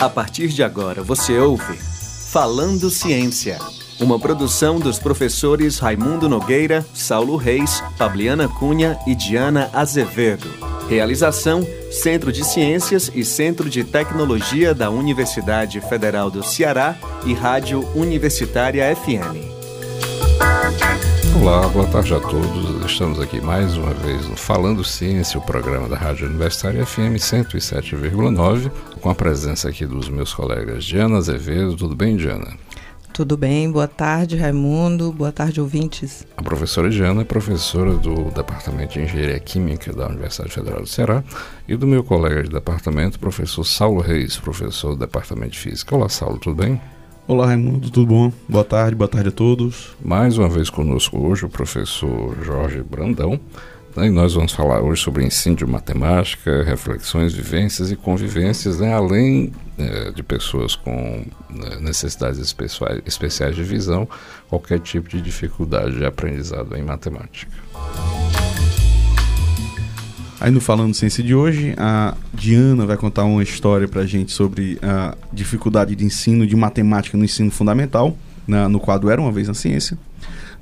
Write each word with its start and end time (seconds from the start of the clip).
A 0.00 0.08
partir 0.08 0.48
de 0.48 0.62
agora 0.62 1.02
você 1.02 1.38
ouve 1.38 1.76
Falando 1.76 2.88
Ciência, 2.88 3.58
uma 4.00 4.18
produção 4.18 4.80
dos 4.80 4.98
professores 4.98 5.78
Raimundo 5.78 6.26
Nogueira, 6.26 6.86
Saulo 6.94 7.36
Reis, 7.36 7.82
Fabiana 7.98 8.48
Cunha 8.48 8.98
e 9.06 9.14
Diana 9.14 9.68
Azevedo. 9.74 10.48
Realização: 10.88 11.66
Centro 11.90 12.32
de 12.32 12.42
Ciências 12.44 13.10
e 13.14 13.22
Centro 13.26 13.68
de 13.68 13.84
Tecnologia 13.84 14.72
da 14.72 14.88
Universidade 14.88 15.82
Federal 15.82 16.30
do 16.30 16.42
Ceará 16.42 16.96
e 17.26 17.34
Rádio 17.34 17.86
Universitária 17.94 18.96
FM. 18.96 19.59
Olá, 21.40 21.66
boa 21.68 21.86
tarde 21.86 22.12
a 22.12 22.20
todos. 22.20 22.84
Estamos 22.84 23.18
aqui 23.18 23.40
mais 23.40 23.74
uma 23.74 23.94
vez 23.94 24.28
no 24.28 24.36
Falando 24.36 24.84
Ciência, 24.84 25.40
o 25.40 25.42
programa 25.42 25.88
da 25.88 25.96
Rádio 25.96 26.26
Universitária 26.26 26.84
FM 26.84 27.16
107,9, 27.16 28.70
com 29.00 29.08
a 29.08 29.14
presença 29.14 29.70
aqui 29.70 29.86
dos 29.86 30.10
meus 30.10 30.34
colegas 30.34 30.84
Diana 30.84 31.16
Azevedo. 31.16 31.74
Tudo 31.76 31.96
bem, 31.96 32.18
Diana? 32.18 32.58
Tudo 33.14 33.38
bem, 33.38 33.72
boa 33.72 33.88
tarde, 33.88 34.36
Raimundo. 34.36 35.10
Boa 35.12 35.32
tarde, 35.32 35.62
ouvintes. 35.62 36.26
A 36.36 36.42
professora 36.42 36.90
Diana 36.90 37.22
é 37.22 37.24
professora 37.24 37.94
do 37.94 38.24
Departamento 38.24 38.92
de 38.92 39.00
Engenharia 39.00 39.40
Química 39.40 39.94
da 39.94 40.08
Universidade 40.08 40.52
Federal 40.52 40.82
do 40.82 40.86
Ceará 40.86 41.24
e 41.66 41.74
do 41.74 41.86
meu 41.86 42.04
colega 42.04 42.42
de 42.42 42.50
departamento, 42.50 43.18
professor 43.18 43.64
Saulo 43.64 44.02
Reis, 44.02 44.36
professor 44.36 44.90
do 44.90 44.98
Departamento 44.98 45.52
de 45.52 45.58
Física. 45.58 45.96
Olá, 45.96 46.10
Saulo, 46.10 46.38
tudo 46.38 46.62
bem? 46.62 46.78
Olá, 47.30 47.46
Raimundo, 47.46 47.88
tudo 47.92 48.08
bom? 48.08 48.32
Boa 48.48 48.64
tarde, 48.64 48.96
boa 48.96 49.06
tarde 49.06 49.28
a 49.28 49.30
todos. 49.30 49.90
Mais 50.04 50.36
uma 50.36 50.48
vez 50.48 50.68
conosco 50.68 51.16
hoje 51.16 51.44
o 51.44 51.48
professor 51.48 52.36
Jorge 52.42 52.82
Brandão. 52.82 53.38
Né, 53.94 54.08
e 54.08 54.10
nós 54.10 54.34
vamos 54.34 54.52
falar 54.52 54.80
hoje 54.80 55.00
sobre 55.00 55.24
ensino 55.24 55.54
de 55.54 55.64
matemática, 55.64 56.64
reflexões, 56.64 57.32
vivências 57.32 57.92
e 57.92 57.94
convivências, 57.94 58.80
né, 58.80 58.92
além 58.92 59.52
é, 59.78 60.10
de 60.10 60.24
pessoas 60.24 60.74
com 60.74 61.24
né, 61.48 61.78
necessidades 61.80 62.40
especiais, 63.06 63.54
de 63.54 63.62
visão, 63.62 64.08
qualquer 64.48 64.80
tipo 64.80 65.08
de 65.08 65.22
dificuldade 65.22 65.98
de 65.98 66.04
aprendizado 66.04 66.76
em 66.76 66.82
matemática. 66.82 67.52
Aí 70.40 70.50
no 70.50 70.58
Falando 70.58 70.94
Ciência 70.94 71.22
de 71.22 71.34
hoje, 71.34 71.74
a 71.76 72.16
Diana 72.32 72.86
vai 72.86 72.96
contar 72.96 73.24
uma 73.24 73.42
história 73.42 73.86
para 73.86 74.00
a 74.00 74.06
gente 74.06 74.32
sobre 74.32 74.78
a 74.80 75.14
dificuldade 75.30 75.94
de 75.94 76.02
ensino 76.02 76.46
de 76.46 76.56
matemática 76.56 77.18
no 77.18 77.24
ensino 77.24 77.50
fundamental, 77.50 78.16
na, 78.48 78.66
no 78.66 78.80
quadro 78.80 79.10
Era 79.10 79.20
Uma 79.20 79.30
Vez 79.30 79.48
na 79.48 79.54
Ciência. 79.54 79.98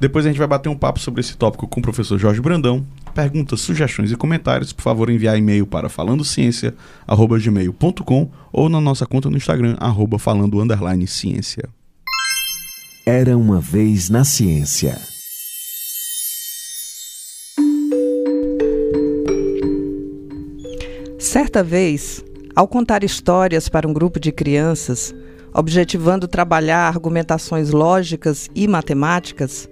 Depois 0.00 0.26
a 0.26 0.30
gente 0.30 0.38
vai 0.38 0.48
bater 0.48 0.68
um 0.68 0.76
papo 0.76 0.98
sobre 0.98 1.20
esse 1.20 1.36
tópico 1.36 1.68
com 1.68 1.78
o 1.78 1.82
professor 1.82 2.18
Jorge 2.18 2.40
Brandão. 2.40 2.84
Perguntas, 3.14 3.60
sugestões 3.60 4.10
e 4.10 4.16
comentários, 4.16 4.72
por 4.72 4.82
favor, 4.82 5.08
enviar 5.10 5.38
e-mail 5.38 5.64
para 5.64 5.88
falandociência.gmail.com 5.88 8.30
ou 8.52 8.68
na 8.68 8.80
nossa 8.80 9.06
conta 9.06 9.30
no 9.30 9.36
Instagram, 9.36 9.76
arroba 9.78 10.18
falando 10.18 10.58
ciência. 11.06 11.68
Era 13.06 13.38
uma 13.38 13.60
vez 13.60 14.10
na 14.10 14.24
ciência. 14.24 14.98
Certa 21.18 21.64
vez, 21.64 22.24
ao 22.54 22.68
contar 22.68 23.02
histórias 23.02 23.68
para 23.68 23.88
um 23.88 23.92
grupo 23.92 24.20
de 24.20 24.30
crianças, 24.30 25.12
objetivando 25.52 26.28
trabalhar 26.28 26.86
argumentações 26.86 27.70
lógicas 27.70 28.48
e 28.54 28.68
matemáticas, 28.68 29.68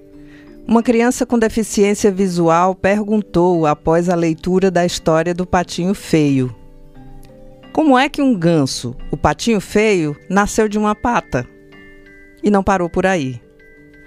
uma 0.67 0.83
criança 0.83 1.25
com 1.25 1.39
deficiência 1.39 2.11
visual 2.11 2.75
perguntou 2.75 3.65
após 3.65 4.09
a 4.09 4.17
leitura 4.17 4.73
da 4.73 4.85
história 4.85 5.33
do 5.33 5.47
patinho 5.47 5.95
feio: 5.95 6.53
Como 7.73 7.97
é 7.97 8.09
que 8.09 8.21
um 8.21 8.37
ganso, 8.37 8.97
o 9.13 9.17
patinho 9.17 9.61
feio, 9.61 10.17
nasceu 10.29 10.69
de 10.69 10.77
uma 10.77 10.97
pata? 10.97 11.49
E 12.43 12.51
não 12.51 12.65
parou 12.65 12.91
por 12.91 13.07
aí. 13.07 13.41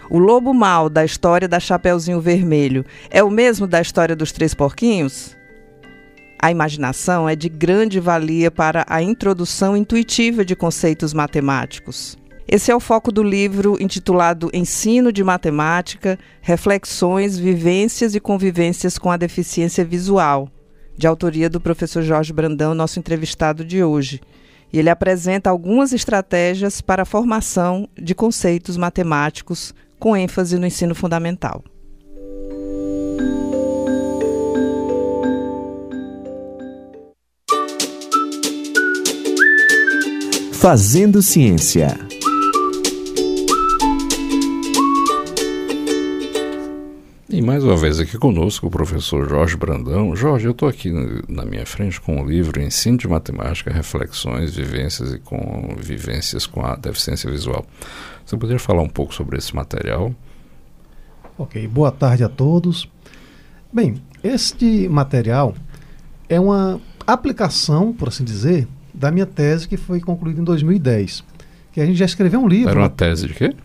O 0.09 0.19
lobo 0.19 0.53
mau 0.53 0.89
da 0.89 1.05
história 1.05 1.47
da 1.47 1.59
Chapeuzinho 1.59 2.19
Vermelho 2.19 2.83
é 3.09 3.23
o 3.23 3.31
mesmo 3.31 3.65
da 3.65 3.79
história 3.79 4.15
dos 4.15 4.33
três 4.33 4.53
porquinhos? 4.53 5.38
A 6.41 6.49
imaginação 6.49 7.27
é 7.27 7.35
de 7.35 7.49
grande 7.49 7.99
valia 7.99 8.49
para 8.49 8.85
a 8.87 9.03
introdução 9.03 9.75
intuitiva 9.75 10.45
de 10.45 10.55
conceitos 10.55 11.13
matemáticos. 11.13 12.17
Esse 12.47 12.71
é 12.71 12.75
o 12.75 12.79
foco 12.79 13.11
do 13.11 13.21
livro 13.21 13.75
intitulado 13.77 14.49
Ensino 14.53 15.11
de 15.11 15.21
Matemática: 15.21 16.17
Reflexões, 16.39 17.37
Vivências 17.37 18.15
e 18.15 18.21
Convivências 18.21 18.97
com 18.97 19.11
a 19.11 19.17
Deficiência 19.17 19.83
Visual, 19.83 20.49
de 20.97 21.05
autoria 21.05 21.49
do 21.49 21.59
professor 21.59 22.01
Jorge 22.03 22.31
Brandão, 22.31 22.73
nosso 22.73 22.99
entrevistado 22.99 23.65
de 23.65 23.83
hoje. 23.83 24.21
E 24.71 24.79
ele 24.79 24.89
apresenta 24.89 25.49
algumas 25.49 25.91
estratégias 25.91 26.79
para 26.79 27.01
a 27.01 27.05
formação 27.05 27.89
de 27.97 28.15
conceitos 28.15 28.77
matemáticos 28.77 29.73
com 29.99 30.15
ênfase 30.15 30.57
no 30.57 30.65
ensino 30.65 30.95
fundamental. 30.95 31.61
Fazendo 40.59 41.21
Ciência. 41.21 41.97
E 47.29 47.41
mais 47.41 47.63
uma 47.63 47.77
vez 47.77 47.97
aqui 47.97 48.17
conosco 48.17 48.67
o 48.67 48.69
professor 48.69 49.29
Jorge 49.29 49.55
Brandão. 49.55 50.13
Jorge, 50.17 50.47
eu 50.47 50.51
estou 50.51 50.67
aqui 50.67 50.91
na 51.29 51.45
minha 51.45 51.65
frente 51.65 52.01
com 52.01 52.21
o 52.21 52.29
livro 52.29 52.61
Ensino 52.61 52.97
de 52.97 53.07
Matemática, 53.07 53.71
Reflexões, 53.71 54.53
Vivências 54.53 55.13
e 55.13 55.19
Convivências 55.19 56.45
com 56.45 56.65
a 56.65 56.75
Deficiência 56.75 57.31
Visual. 57.31 57.65
Você 58.25 58.35
poderia 58.35 58.59
falar 58.59 58.81
um 58.81 58.89
pouco 58.89 59.15
sobre 59.15 59.37
esse 59.37 59.55
material? 59.55 60.13
Ok, 61.37 61.65
boa 61.69 61.89
tarde 61.89 62.25
a 62.25 62.29
todos. 62.29 62.91
Bem, 63.71 64.01
este 64.21 64.89
material 64.89 65.55
é 66.27 66.37
uma 66.37 66.81
aplicação, 67.07 67.93
por 67.93 68.09
assim 68.09 68.25
dizer, 68.25 68.67
da 68.99 69.09
minha 69.09 69.25
tese 69.25 69.67
que 69.67 69.77
foi 69.77 70.01
concluída 70.01 70.41
em 70.41 70.43
2010. 70.43 71.23
Que 71.71 71.79
a 71.79 71.85
gente 71.85 71.97
já 71.97 72.05
escreveu 72.05 72.41
um 72.41 72.47
livro. 72.47 72.71
Era 72.71 72.79
uma 72.79 72.89
tese 72.89 73.27
de 73.27 73.33
quê? 73.33 73.55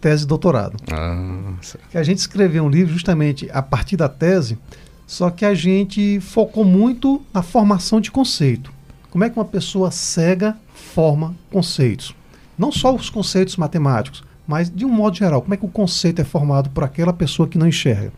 Tese 0.00 0.22
de 0.22 0.28
doutorado. 0.28 0.76
Ah, 0.92 1.54
certo. 1.62 1.88
Que 1.88 1.96
a 1.96 2.02
gente 2.02 2.18
escreveu 2.18 2.64
um 2.64 2.68
livro 2.68 2.92
justamente 2.92 3.48
a 3.50 3.62
partir 3.62 3.96
da 3.96 4.08
tese, 4.08 4.58
só 5.06 5.30
que 5.30 5.44
a 5.44 5.54
gente 5.54 6.20
focou 6.20 6.64
muito 6.64 7.22
na 7.32 7.42
formação 7.42 8.00
de 8.00 8.10
conceito. 8.10 8.70
Como 9.10 9.24
é 9.24 9.30
que 9.30 9.38
uma 9.38 9.44
pessoa 9.44 9.90
cega 9.90 10.56
forma 10.74 11.34
conceitos? 11.50 12.14
Não 12.58 12.70
só 12.70 12.94
os 12.94 13.08
conceitos 13.08 13.56
matemáticos, 13.56 14.22
mas 14.46 14.68
de 14.68 14.84
um 14.84 14.90
modo 14.90 15.16
geral, 15.16 15.40
como 15.40 15.54
é 15.54 15.56
que 15.56 15.64
o 15.64 15.68
conceito 15.68 16.20
é 16.20 16.24
formado 16.24 16.68
por 16.70 16.84
aquela 16.84 17.12
pessoa 17.12 17.48
que 17.48 17.56
não 17.56 17.66
enxerga. 17.66 18.12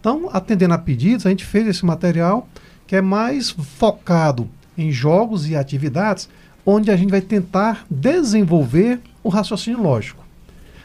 Então, 0.00 0.30
atendendo 0.32 0.72
a 0.72 0.78
pedidos, 0.78 1.26
a 1.26 1.30
gente 1.30 1.44
fez 1.44 1.66
esse 1.66 1.84
material 1.84 2.48
que 2.86 2.96
é 2.96 3.02
mais 3.02 3.50
focado 3.50 4.48
em 4.82 4.90
jogos 4.90 5.48
e 5.48 5.56
atividades 5.56 6.28
onde 6.64 6.90
a 6.90 6.96
gente 6.96 7.10
vai 7.10 7.20
tentar 7.20 7.84
desenvolver 7.90 9.00
o 9.22 9.28
raciocínio 9.28 9.82
lógico. 9.82 10.24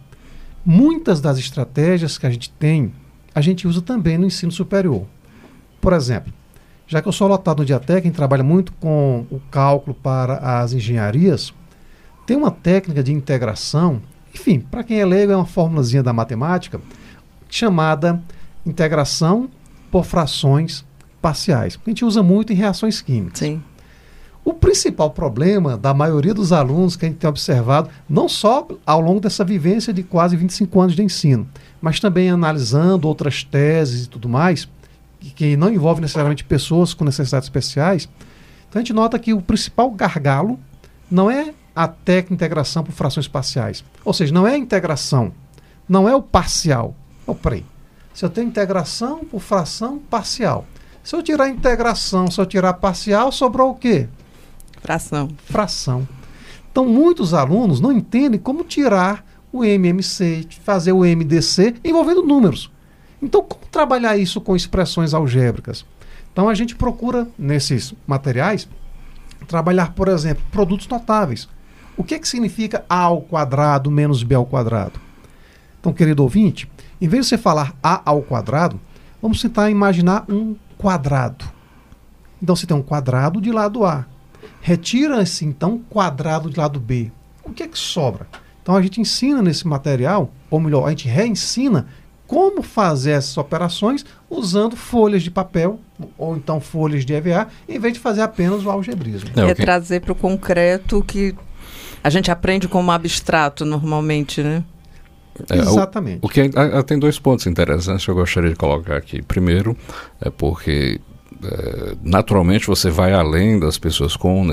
muitas 0.66 1.22
das 1.22 1.38
estratégias 1.38 2.18
que 2.18 2.26
a 2.26 2.30
gente 2.30 2.50
tem, 2.50 2.94
a 3.34 3.42
gente 3.42 3.68
usa 3.68 3.82
também 3.82 4.18
no 4.18 4.26
ensino 4.26 4.52
superior. 4.52 5.06
Por 5.80 5.94
exemplo, 5.94 6.34
já 6.88 7.02
que 7.02 7.08
eu 7.08 7.12
sou 7.12 7.28
lotado 7.28 7.60
no 7.60 7.66
Diatec, 7.66 8.02
quem 8.02 8.12
trabalha 8.12 8.44
muito 8.44 8.72
com 8.74 9.26
o 9.30 9.40
cálculo 9.52 9.96
para 9.96 10.62
as 10.62 10.74
engenharias, 10.74 11.54
tem 12.26 12.38
uma 12.38 12.52
técnica 12.52 13.04
de 13.04 13.12
integração, 13.12 14.02
enfim, 14.34 14.60
para 14.60 14.84
quem 14.84 15.00
é 15.00 15.06
leigo, 15.06 15.32
é 15.32 15.36
uma 15.36 15.46
fórmulazinha 15.46 16.02
da 16.02 16.14
matemática, 16.14 16.82
chamada 17.50 18.22
integração 18.66 19.50
por 19.92 20.06
frações 20.06 20.84
parciais. 21.22 21.80
A 21.86 21.90
gente 21.90 22.04
usa 22.04 22.22
muito 22.24 22.52
em 22.52 22.56
reações 22.56 23.02
químicas. 23.02 23.40
Sim. 23.40 23.64
O 24.46 24.54
principal 24.54 25.10
problema 25.10 25.76
da 25.76 25.92
maioria 25.92 26.32
dos 26.32 26.54
alunos 26.54 26.96
que 26.96 27.04
a 27.04 27.10
gente 27.10 27.18
tem 27.18 27.28
observado, 27.28 27.90
não 28.08 28.30
só 28.30 28.68
ao 28.86 29.02
longo 29.02 29.20
dessa 29.20 29.44
vivência 29.44 29.92
de 29.92 30.04
quase 30.04 30.38
25 30.38 30.80
anos 30.80 30.96
de 30.96 31.02
ensino, 31.02 31.50
mas 31.82 32.00
também 32.00 32.30
analisando 32.30 33.08
outras 33.08 33.44
teses 33.44 34.06
e 34.06 34.08
tudo 34.08 34.30
mais, 34.30 34.70
que, 35.20 35.58
não 35.58 35.74
envolve 35.74 36.00
necessariamente 36.00 36.44
pessoas 36.44 36.94
com 36.94 37.04
necessidades 37.04 37.48
especiais, 37.48 38.08
então 38.70 38.80
a 38.80 38.84
gente 38.84 38.94
nota 38.94 39.18
que 39.18 39.34
o 39.34 39.42
principal 39.42 39.90
gargalo 39.90 40.60
não 41.10 41.32
é 41.32 41.52
a 41.76 41.88
técnica 41.88 42.36
integração 42.36 42.84
por 42.84 42.92
frações 42.92 43.28
parciais. 43.28 43.84
Ou 44.04 44.14
seja, 44.14 44.32
não 44.32 44.46
é 44.46 44.54
a 44.54 44.58
integração, 44.60 45.32
não 45.90 46.08
é 46.08 46.16
o 46.16 46.22
parcial. 46.22 46.96
Oh, 47.26 47.34
peraí. 47.34 47.66
Se 48.14 48.24
eu 48.24 48.30
tenho 48.30 48.48
integração 48.48 49.26
por 49.26 49.42
fração 49.42 49.98
parcial. 49.98 50.68
Se 51.04 51.16
eu 51.16 51.24
tirar 51.24 51.50
integração, 51.50 52.30
se 52.30 52.40
eu 52.40 52.46
tirar 52.46 52.74
parcial, 52.74 53.32
sobrou 53.32 53.72
o 53.72 53.76
quê? 53.76 54.08
Fração. 54.86 55.30
Fração. 55.46 56.08
Então, 56.72 56.86
muitos 56.86 57.34
alunos 57.34 57.82
não 57.82 57.92
entendem 57.92 58.40
como 58.40 58.64
tirar 58.64 59.26
o 59.52 59.64
MMC, 59.64 60.48
fazer 60.64 60.92
o 60.92 61.00
MDC 61.00 61.76
envolvendo 61.84 62.22
números. 62.22 62.72
Então, 63.20 63.42
como 63.42 63.66
trabalhar 63.72 64.16
isso 64.16 64.40
com 64.40 64.56
expressões 64.56 65.16
algébricas? 65.16 65.84
Então, 66.32 66.48
a 66.48 66.54
gente 66.54 66.76
procura, 66.76 67.28
nesses 67.36 67.96
materiais, 68.06 68.70
trabalhar, 69.48 69.94
por 69.94 70.08
exemplo, 70.08 70.44
produtos 70.52 70.88
notáveis. 70.88 71.50
O 71.98 72.04
que, 72.04 72.20
que 72.20 72.28
significa 72.28 72.86
A 72.88 73.00
ao 73.00 73.22
quadrado 73.22 73.90
menos 73.90 74.22
B 74.22 74.36
ao 74.36 74.46
quadrado? 74.46 75.00
Então, 75.80 75.94
querido 75.94 76.22
ouvinte, 76.22 76.70
em 77.02 77.08
vez 77.08 77.26
de 77.26 77.30
você 77.30 77.38
falar 77.40 77.74
A 77.82 78.04
ao 78.06 78.22
quadrado, 78.22 78.80
vamos 79.20 79.42
tentar 79.42 79.72
imaginar 79.72 80.26
um 80.30 80.56
quadrado. 80.78 81.46
Então, 82.40 82.56
você 82.56 82.68
tem 82.68 82.78
um 82.78 82.84
quadrado 82.84 83.42
de 83.42 83.52
lado 83.52 83.84
A. 83.84 84.06
Retira-se, 84.66 85.46
então, 85.46 85.78
quadrado 85.78 86.50
de 86.50 86.58
lado 86.58 86.80
B. 86.80 87.12
O 87.44 87.52
que 87.52 87.62
é 87.62 87.68
que 87.68 87.78
sobra? 87.78 88.26
Então, 88.64 88.76
a 88.76 88.82
gente 88.82 89.00
ensina 89.00 89.40
nesse 89.40 89.68
material, 89.68 90.32
ou 90.50 90.60
melhor, 90.60 90.88
a 90.88 90.90
gente 90.90 91.08
reensina 91.08 91.86
como 92.26 92.64
fazer 92.64 93.12
essas 93.12 93.38
operações 93.38 94.04
usando 94.28 94.76
folhas 94.76 95.22
de 95.22 95.30
papel 95.30 95.80
ou 96.18 96.36
então 96.36 96.60
folhas 96.60 97.06
de 97.06 97.14
EVA, 97.14 97.48
em 97.70 97.78
vez 97.78 97.94
de 97.94 98.00
fazer 98.00 98.22
apenas 98.22 98.66
o 98.66 98.72
algebrismo. 98.72 99.30
É, 99.36 99.52
é 99.52 99.54
trazer 99.54 100.02
para 100.02 100.14
o 100.14 100.16
concreto 100.16 101.04
que 101.04 101.36
a 102.04 102.10
gente 102.10 102.32
aprende 102.32 102.68
como 102.68 102.92
abstrato 102.92 103.66
normalmente, 103.66 104.42
né? 104.42 104.64
É, 105.48 105.60
Exatamente. 105.60 106.22
O, 106.24 106.26
o 106.26 106.30
que 106.30 106.42
é, 106.42 106.50
a, 106.56 106.80
a, 106.80 106.84
tem 106.84 106.98
dois 106.98 107.20
pontos 107.20 107.46
interessantes 107.46 108.04
que 108.04 108.10
eu 108.10 108.16
gostaria 108.16 108.50
de 108.50 108.56
colocar 108.56 108.98
aqui. 108.98 109.22
Primeiro, 109.22 109.78
é 110.20 110.32
porque 110.32 111.00
é, 111.00 111.15
naturalmente 112.02 112.68
você 112.68 112.90
vai 112.90 113.14
além 113.14 113.60
das 113.60 113.78
pessoas 113.78 114.16
com 114.16 114.48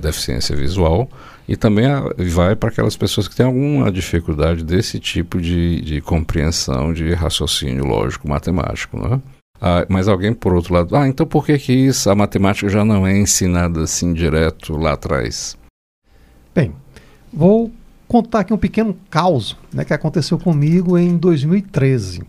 deficiência 0.00 0.54
visual 0.54 1.08
e 1.48 1.56
também 1.56 1.86
vai 2.30 2.54
para 2.54 2.68
aquelas 2.68 2.96
pessoas 2.96 3.26
que 3.26 3.34
têm 3.34 3.46
alguma 3.46 3.90
dificuldade 3.90 4.62
desse 4.62 4.98
tipo 4.98 5.40
de, 5.40 5.80
de 5.80 6.00
compreensão 6.00 6.92
de 6.92 7.12
raciocínio 7.14 7.84
lógico 7.84 8.28
matemático, 8.28 8.98
não 8.98 9.14
é? 9.14 9.20
Ah, 9.60 9.86
mas 9.88 10.06
alguém 10.06 10.32
por 10.32 10.54
outro 10.54 10.74
lado, 10.74 10.94
ah, 10.94 11.08
então 11.08 11.26
por 11.26 11.44
que 11.44 11.58
que 11.58 11.72
isso, 11.72 12.08
a 12.08 12.14
matemática 12.14 12.68
já 12.68 12.84
não 12.84 13.06
é 13.06 13.18
ensinada 13.18 13.82
assim 13.82 14.12
direto 14.12 14.76
lá 14.76 14.92
atrás? 14.92 15.56
Bem, 16.54 16.72
Vou 17.32 17.70
contar 18.06 18.40
aqui 18.40 18.52
um 18.52 18.58
pequeno 18.58 18.96
caos 19.10 19.56
né, 19.72 19.84
que 19.84 19.92
aconteceu 19.92 20.38
comigo 20.38 20.96
em 20.96 21.16
2013. 21.16 22.22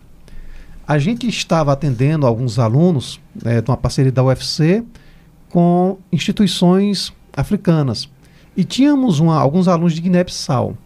A 0.90 0.98
gente 0.98 1.28
estava 1.28 1.72
atendendo 1.72 2.26
alguns 2.26 2.58
alunos 2.58 3.20
né, 3.44 3.60
de 3.60 3.70
uma 3.70 3.76
parceria 3.76 4.10
da 4.10 4.24
UFC 4.24 4.82
com 5.48 5.98
instituições 6.10 7.12
africanas. 7.32 8.08
E 8.56 8.64
tínhamos 8.64 9.20
uma, 9.20 9.38
alguns 9.38 9.68
alunos 9.68 9.92
de 9.92 10.00
Guiné-Bissau. 10.00 10.76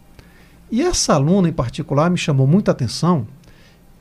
E 0.71 0.83
essa 0.83 1.15
aluna 1.15 1.49
em 1.49 1.51
particular 1.51 2.11
me 2.11 2.19
chamou 2.19 2.45
muita 2.45 2.69
atenção 2.69 3.25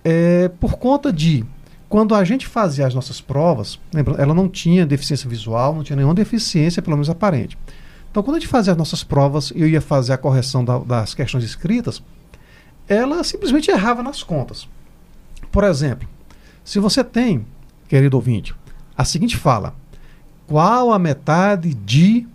é, 0.05 0.51
por 0.61 0.75
conta 0.77 1.11
de 1.11 1.43
quando 1.89 2.15
a 2.15 2.23
gente 2.23 2.47
fazia 2.47 2.87
as 2.87 2.95
nossas 2.95 3.23
provas, 3.23 3.81
lembra, 3.91 4.21
ela 4.21 4.35
não 4.35 4.47
tinha 4.47 4.85
deficiência 4.85 5.27
visual, 5.27 5.75
não 5.75 5.83
tinha 5.83 5.97
nenhuma 5.97 6.13
deficiência, 6.13 6.83
pelo 6.83 6.97
menos 6.97 7.09
aparente. 7.09 7.57
Então, 8.11 8.23
quando 8.23 8.37
a 8.37 8.41
gente 8.41 8.49
fazia 8.51 8.75
as 8.75 8.79
nossas 8.79 9.03
provas, 9.03 9.55
eu 9.57 9.67
ia 9.67 9.81
fazer 9.81 10.13
a 10.13 10.19
correção 10.19 10.63
da, 10.63 10.77
das 10.81 11.15
questões 11.15 11.45
escritas, 11.45 12.03
ela 12.87 13.25
simplesmente 13.25 13.71
errava 13.71 14.03
nas 14.03 14.23
contas. 14.23 14.69
Por 15.55 15.63
exemplo, 15.63 16.09
se 16.65 16.81
você 16.81 17.05
tem, 17.05 17.47
querido 17.87 18.17
ouvinte, 18.17 18.53
a 18.99 19.05
seguinte 19.05 19.37
fala: 19.37 19.73
qual 20.49 20.93
a 20.93 20.99
metade 20.99 21.73
de 21.73 22.27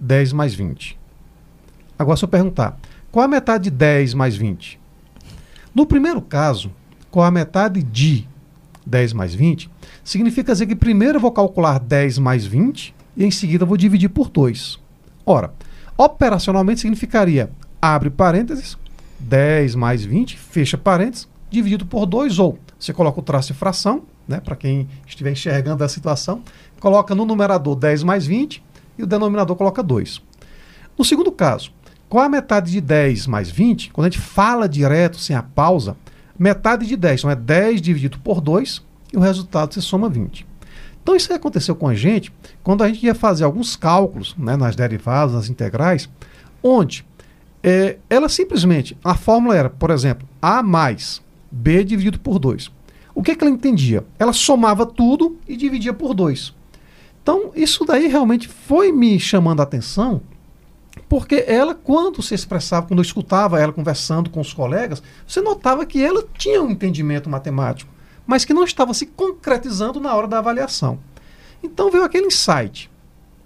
10 0.00 0.32
mais 0.32 0.54
20? 0.54 0.98
Agora, 1.98 2.16
se 2.16 2.24
eu 2.24 2.30
perguntar, 2.30 2.80
qual 3.10 3.26
a 3.26 3.28
metade 3.28 3.64
de 3.64 3.70
10 3.72 4.14
mais 4.14 4.34
20? 4.34 4.80
No 5.74 5.84
primeiro 5.84 6.22
caso, 6.22 6.72
qual 7.10 7.26
a 7.26 7.30
metade 7.30 7.82
de 7.82 8.26
10 8.86 9.12
mais 9.12 9.34
20? 9.34 9.70
Significa 10.02 10.52
dizer 10.52 10.64
que 10.64 10.74
primeiro 10.74 11.18
eu 11.18 11.20
vou 11.20 11.30
calcular 11.30 11.78
10 11.78 12.16
mais 12.16 12.46
20 12.46 12.94
e 13.14 13.22
em 13.26 13.30
seguida 13.30 13.64
eu 13.64 13.68
vou 13.68 13.76
dividir 13.76 14.08
por 14.08 14.30
2. 14.30 14.80
Ora, 15.26 15.52
operacionalmente 15.94 16.80
significaria, 16.80 17.50
abre 17.82 18.08
parênteses, 18.08 18.78
10 19.20 19.74
mais 19.74 20.02
20, 20.02 20.38
fecha 20.38 20.78
parênteses, 20.78 21.28
dividido 21.52 21.86
por 21.86 22.06
2, 22.06 22.38
ou 22.38 22.58
você 22.78 22.92
coloca 22.92 23.20
o 23.20 23.22
traço 23.22 23.52
de 23.52 23.58
fração, 23.58 24.02
né, 24.26 24.40
para 24.40 24.56
quem 24.56 24.88
estiver 25.06 25.32
enxergando 25.32 25.84
a 25.84 25.88
situação, 25.88 26.42
coloca 26.80 27.14
no 27.14 27.24
numerador 27.24 27.76
10 27.76 28.02
mais 28.02 28.26
20 28.26 28.62
e 28.98 29.02
o 29.02 29.06
denominador 29.06 29.56
coloca 29.56 29.82
2. 29.82 30.20
No 30.98 31.04
segundo 31.04 31.30
caso, 31.30 31.72
qual 32.08 32.24
a 32.24 32.28
metade 32.28 32.72
de 32.72 32.80
10 32.80 33.26
mais 33.26 33.50
20? 33.50 33.90
Quando 33.90 34.06
a 34.06 34.10
gente 34.10 34.20
fala 34.20 34.68
direto, 34.68 35.18
sem 35.18 35.34
a 35.34 35.42
pausa, 35.42 35.96
metade 36.38 36.86
de 36.86 36.96
10, 36.96 37.20
então 37.20 37.30
é 37.30 37.36
10 37.36 37.80
dividido 37.80 38.18
por 38.18 38.40
2 38.40 38.82
e 39.12 39.16
o 39.16 39.20
resultado 39.20 39.74
se 39.74 39.80
soma 39.80 40.08
20. 40.08 40.46
Então 41.02 41.16
isso 41.16 41.32
aconteceu 41.32 41.74
com 41.74 41.88
a 41.88 41.94
gente 41.94 42.32
quando 42.62 42.84
a 42.84 42.88
gente 42.88 43.04
ia 43.04 43.14
fazer 43.14 43.44
alguns 43.44 43.76
cálculos 43.76 44.34
né, 44.36 44.56
nas 44.56 44.76
derivadas, 44.76 45.34
nas 45.34 45.48
integrais, 45.48 46.08
onde 46.62 47.04
é, 47.62 47.96
ela 48.10 48.28
simplesmente, 48.28 48.96
a 49.04 49.14
fórmula 49.14 49.56
era, 49.56 49.70
por 49.70 49.90
exemplo, 49.90 50.28
A 50.40 50.62
mais 50.62 51.21
B 51.52 51.84
dividido 51.84 52.18
por 52.18 52.38
2. 52.38 52.70
O 53.14 53.22
que, 53.22 53.36
que 53.36 53.44
ela 53.44 53.52
entendia? 53.52 54.04
Ela 54.18 54.32
somava 54.32 54.86
tudo 54.86 55.38
e 55.46 55.56
dividia 55.56 55.92
por 55.92 56.14
2. 56.14 56.54
Então, 57.22 57.52
isso 57.54 57.84
daí 57.84 58.08
realmente 58.08 58.48
foi 58.48 58.90
me 58.90 59.20
chamando 59.20 59.60
a 59.60 59.62
atenção, 59.62 60.22
porque 61.08 61.44
ela, 61.46 61.74
quando 61.74 62.22
se 62.22 62.34
expressava, 62.34 62.86
quando 62.86 62.98
eu 62.98 63.04
escutava 63.04 63.60
ela 63.60 63.72
conversando 63.72 64.30
com 64.30 64.40
os 64.40 64.52
colegas, 64.52 65.02
você 65.26 65.40
notava 65.40 65.86
que 65.86 66.02
ela 66.02 66.24
tinha 66.36 66.62
um 66.62 66.70
entendimento 66.70 67.30
matemático 67.30 67.92
mas 68.26 68.44
que 68.44 68.54
não 68.54 68.64
estava 68.64 68.94
se 68.94 69.06
concretizando 69.06 70.00
na 70.00 70.14
hora 70.14 70.28
da 70.28 70.38
avaliação. 70.38 70.98
Então 71.62 71.90
veio 71.90 72.04
aquele 72.04 72.26
insight. 72.26 72.90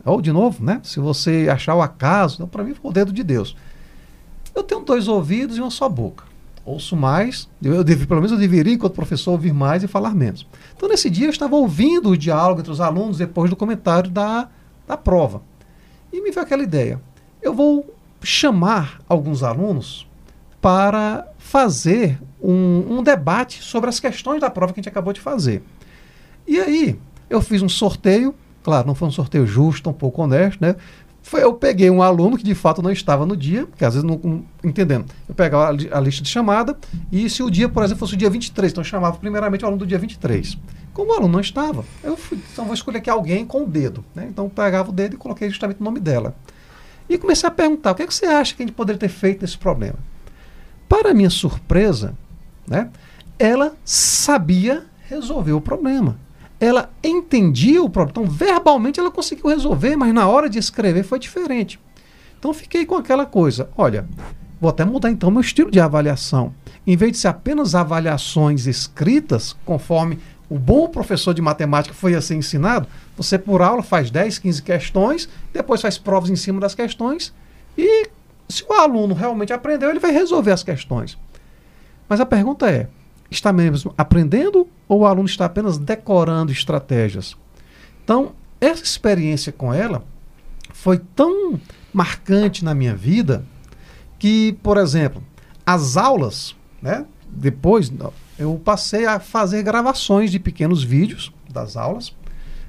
Ou, 0.04 0.20
de 0.20 0.30
novo, 0.30 0.64
né? 0.64 0.80
Se 0.84 1.00
você 1.00 1.48
achar 1.50 1.74
o 1.74 1.82
acaso, 1.82 2.36
então, 2.36 2.48
para 2.48 2.62
mim 2.62 2.74
foi 2.74 2.90
o 2.90 2.94
dedo 2.94 3.12
de 3.12 3.24
Deus. 3.24 3.56
Eu 4.54 4.62
tenho 4.62 4.82
dois 4.82 5.08
ouvidos 5.08 5.56
e 5.56 5.60
uma 5.60 5.70
só 5.70 5.88
boca. 5.88 6.24
Ouço 6.66 6.96
mais, 6.96 7.48
eu 7.62 7.84
devo, 7.84 8.08
pelo 8.08 8.20
menos 8.20 8.32
eu 8.32 8.38
deveria, 8.38 8.74
enquanto 8.74 8.94
professor, 8.94 9.30
ouvir 9.30 9.54
mais 9.54 9.84
e 9.84 9.86
falar 9.86 10.12
menos. 10.16 10.44
Então, 10.76 10.88
nesse 10.88 11.08
dia, 11.08 11.26
eu 11.26 11.30
estava 11.30 11.54
ouvindo 11.54 12.10
o 12.10 12.16
diálogo 12.16 12.58
entre 12.58 12.72
os 12.72 12.80
alunos 12.80 13.18
depois 13.18 13.48
do 13.48 13.54
comentário 13.54 14.10
da, 14.10 14.48
da 14.84 14.96
prova. 14.96 15.42
E 16.12 16.20
me 16.20 16.32
veio 16.32 16.42
aquela 16.44 16.64
ideia. 16.64 17.00
Eu 17.40 17.54
vou 17.54 17.94
chamar 18.20 19.00
alguns 19.08 19.44
alunos 19.44 20.08
para 20.60 21.28
fazer 21.38 22.18
um, 22.42 22.98
um, 22.98 23.02
debate 23.02 23.62
sobre 23.62 23.88
as 23.88 24.00
questões 24.00 24.40
da 24.40 24.50
prova 24.50 24.72
que 24.72 24.80
a 24.80 24.82
gente 24.82 24.88
acabou 24.88 25.12
de 25.12 25.20
fazer. 25.20 25.62
E 26.48 26.58
aí, 26.58 26.98
eu 27.30 27.40
fiz 27.40 27.62
um 27.62 27.68
sorteio, 27.68 28.34
claro, 28.64 28.88
não 28.88 28.94
foi 28.96 29.06
um 29.06 29.12
sorteio 29.12 29.46
justo, 29.46 29.88
um 29.88 29.92
pouco 29.92 30.20
honesto, 30.20 30.60
né? 30.60 30.74
Foi, 31.26 31.42
eu 31.42 31.54
peguei 31.54 31.90
um 31.90 32.02
aluno 32.02 32.38
que 32.38 32.44
de 32.44 32.54
fato 32.54 32.80
não 32.80 32.92
estava 32.92 33.26
no 33.26 33.36
dia, 33.36 33.66
porque 33.66 33.84
às 33.84 33.94
vezes 33.94 34.08
não, 34.08 34.20
não 34.22 34.44
entendendo. 34.62 35.06
Eu 35.28 35.34
pegava 35.34 35.64
a, 35.64 35.98
a 35.98 36.00
lista 36.00 36.22
de 36.22 36.28
chamada 36.28 36.78
e 37.10 37.28
se 37.28 37.42
o 37.42 37.50
dia, 37.50 37.68
por 37.68 37.82
exemplo, 37.82 37.98
fosse 37.98 38.14
o 38.14 38.16
dia 38.16 38.30
23, 38.30 38.70
então 38.70 38.80
eu 38.80 38.86
chamava 38.86 39.16
primeiramente 39.16 39.64
o 39.64 39.66
aluno 39.66 39.80
do 39.80 39.86
dia 39.88 39.98
23. 39.98 40.56
Como 40.94 41.10
o 41.10 41.14
aluno 41.14 41.32
não 41.32 41.40
estava, 41.40 41.84
eu 42.04 42.16
fui, 42.16 42.38
então 42.52 42.64
vou 42.64 42.74
escolher 42.74 42.98
aqui 42.98 43.10
alguém 43.10 43.44
com 43.44 43.64
o 43.64 43.66
dedo. 43.66 44.04
Né? 44.14 44.28
Então 44.30 44.44
eu 44.44 44.50
pegava 44.50 44.90
o 44.90 44.92
dedo 44.92 45.14
e 45.14 45.16
coloquei 45.16 45.50
justamente 45.50 45.80
o 45.80 45.84
nome 45.84 45.98
dela. 45.98 46.32
E 47.08 47.18
comecei 47.18 47.48
a 47.48 47.50
perguntar: 47.50 47.90
o 47.90 47.94
que, 47.96 48.04
é 48.04 48.06
que 48.06 48.14
você 48.14 48.26
acha 48.26 48.54
que 48.54 48.62
a 48.62 48.66
gente 48.66 48.76
poderia 48.76 49.00
ter 49.00 49.08
feito 49.08 49.42
nesse 49.42 49.58
problema? 49.58 49.98
Para 50.88 51.12
minha 51.12 51.28
surpresa, 51.28 52.14
né, 52.68 52.88
ela 53.36 53.74
sabia 53.84 54.86
resolver 55.08 55.54
o 55.54 55.60
problema. 55.60 56.16
Ela 56.58 56.90
entendia 57.02 57.82
o 57.82 57.90
problema. 57.90 58.10
Então, 58.10 58.24
verbalmente, 58.24 58.98
ela 58.98 59.10
conseguiu 59.10 59.48
resolver, 59.48 59.96
mas 59.96 60.12
na 60.14 60.26
hora 60.26 60.48
de 60.48 60.58
escrever 60.58 61.02
foi 61.02 61.18
diferente. 61.18 61.78
Então, 62.38 62.52
fiquei 62.54 62.86
com 62.86 62.94
aquela 62.94 63.26
coisa: 63.26 63.68
olha, 63.76 64.08
vou 64.60 64.70
até 64.70 64.84
mudar 64.84 65.10
então 65.10 65.30
meu 65.30 65.40
estilo 65.40 65.70
de 65.70 65.80
avaliação. 65.80 66.54
Em 66.86 66.96
vez 66.96 67.12
de 67.12 67.18
ser 67.18 67.28
apenas 67.28 67.74
avaliações 67.74 68.66
escritas, 68.66 69.56
conforme 69.64 70.18
o 70.48 70.58
bom 70.58 70.88
professor 70.88 71.34
de 71.34 71.42
matemática 71.42 71.94
foi 71.94 72.14
assim 72.14 72.36
ensinado, 72.36 72.86
você 73.16 73.36
por 73.36 73.60
aula 73.60 73.82
faz 73.82 74.10
10, 74.10 74.38
15 74.38 74.62
questões, 74.62 75.28
depois 75.52 75.82
faz 75.82 75.98
provas 75.98 76.30
em 76.30 76.36
cima 76.36 76.60
das 76.60 76.74
questões 76.74 77.34
e 77.76 78.08
se 78.48 78.64
o 78.68 78.72
aluno 78.72 79.14
realmente 79.14 79.52
aprendeu, 79.52 79.90
ele 79.90 79.98
vai 79.98 80.12
resolver 80.12 80.52
as 80.52 80.62
questões. 80.62 81.18
Mas 82.08 82.20
a 82.20 82.26
pergunta 82.26 82.70
é: 82.70 82.88
está 83.30 83.52
mesmo 83.52 83.92
aprendendo 83.98 84.68
ou 84.88 85.00
o 85.00 85.06
aluno 85.06 85.28
está 85.28 85.44
apenas 85.44 85.78
decorando 85.78 86.52
estratégias? 86.52 87.36
Então, 88.04 88.32
essa 88.60 88.82
experiência 88.82 89.52
com 89.52 89.72
ela 89.72 90.04
foi 90.72 90.98
tão 90.98 91.60
marcante 91.92 92.64
na 92.64 92.74
minha 92.74 92.94
vida 92.94 93.44
que, 94.18 94.56
por 94.62 94.76
exemplo, 94.76 95.22
as 95.64 95.96
aulas, 95.96 96.54
né, 96.80 97.04
depois 97.28 97.92
eu 98.38 98.60
passei 98.64 99.06
a 99.06 99.18
fazer 99.18 99.62
gravações 99.62 100.30
de 100.30 100.38
pequenos 100.38 100.82
vídeos 100.82 101.32
das 101.50 101.76
aulas. 101.76 102.14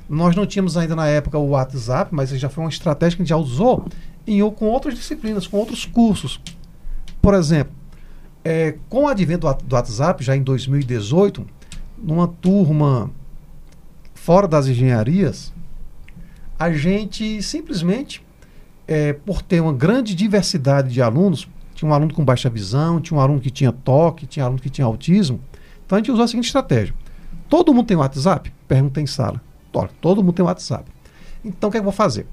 Nós 0.09 0.35
não 0.35 0.45
tínhamos 0.45 0.77
ainda 0.77 0.95
na 0.95 1.07
época 1.07 1.37
o 1.37 1.49
WhatsApp, 1.49 2.13
mas 2.13 2.29
já 2.29 2.49
foi 2.49 2.63
uma 2.63 2.69
estratégia 2.69 3.17
que 3.17 3.21
a 3.21 3.25
gente 3.25 3.29
já 3.29 3.37
usou 3.37 3.85
em, 4.25 4.39
com 4.51 4.65
outras 4.65 4.95
disciplinas, 4.95 5.45
com 5.45 5.57
outros 5.57 5.85
cursos. 5.85 6.41
Por 7.21 7.33
exemplo, 7.33 7.73
é, 8.43 8.75
com 8.87 9.03
o 9.03 9.07
advento 9.07 9.53
do 9.63 9.75
WhatsApp, 9.75 10.23
já 10.23 10.35
em 10.35 10.41
2018, 10.41 11.45
numa 11.97 12.27
turma 12.27 13.11
fora 14.13 14.47
das 14.47 14.67
engenharias, 14.67 15.53
a 16.59 16.71
gente 16.71 17.41
simplesmente, 17.41 18.23
é, 18.87 19.13
por 19.13 19.41
ter 19.41 19.61
uma 19.61 19.73
grande 19.73 20.15
diversidade 20.15 20.93
de 20.93 21.01
alunos, 21.01 21.47
tinha 21.73 21.89
um 21.89 21.93
aluno 21.93 22.13
com 22.13 22.25
baixa 22.25 22.49
visão, 22.49 22.99
tinha 22.99 23.17
um 23.17 23.21
aluno 23.21 23.39
que 23.39 23.51
tinha 23.51 23.71
toque, 23.71 24.25
tinha 24.25 24.43
um 24.43 24.47
aluno 24.47 24.61
que 24.61 24.69
tinha 24.69 24.85
autismo. 24.85 25.39
Então 25.85 25.95
a 25.95 25.99
gente 25.99 26.11
usou 26.11 26.25
a 26.25 26.27
seguinte 26.27 26.45
estratégia: 26.45 26.93
todo 27.47 27.73
mundo 27.73 27.85
tem 27.85 27.95
WhatsApp? 27.95 28.51
Pergunta 28.67 28.99
em 28.99 29.07
sala. 29.07 29.41
Todo 30.01 30.23
mundo 30.23 30.33
tem 30.33 30.43
WhatsApp. 30.43 30.89
Então 31.45 31.69
o 31.69 31.71
que, 31.71 31.77
é 31.77 31.79
que 31.79 31.81
eu 31.81 31.91
vou 31.91 31.93
fazer? 31.93 32.25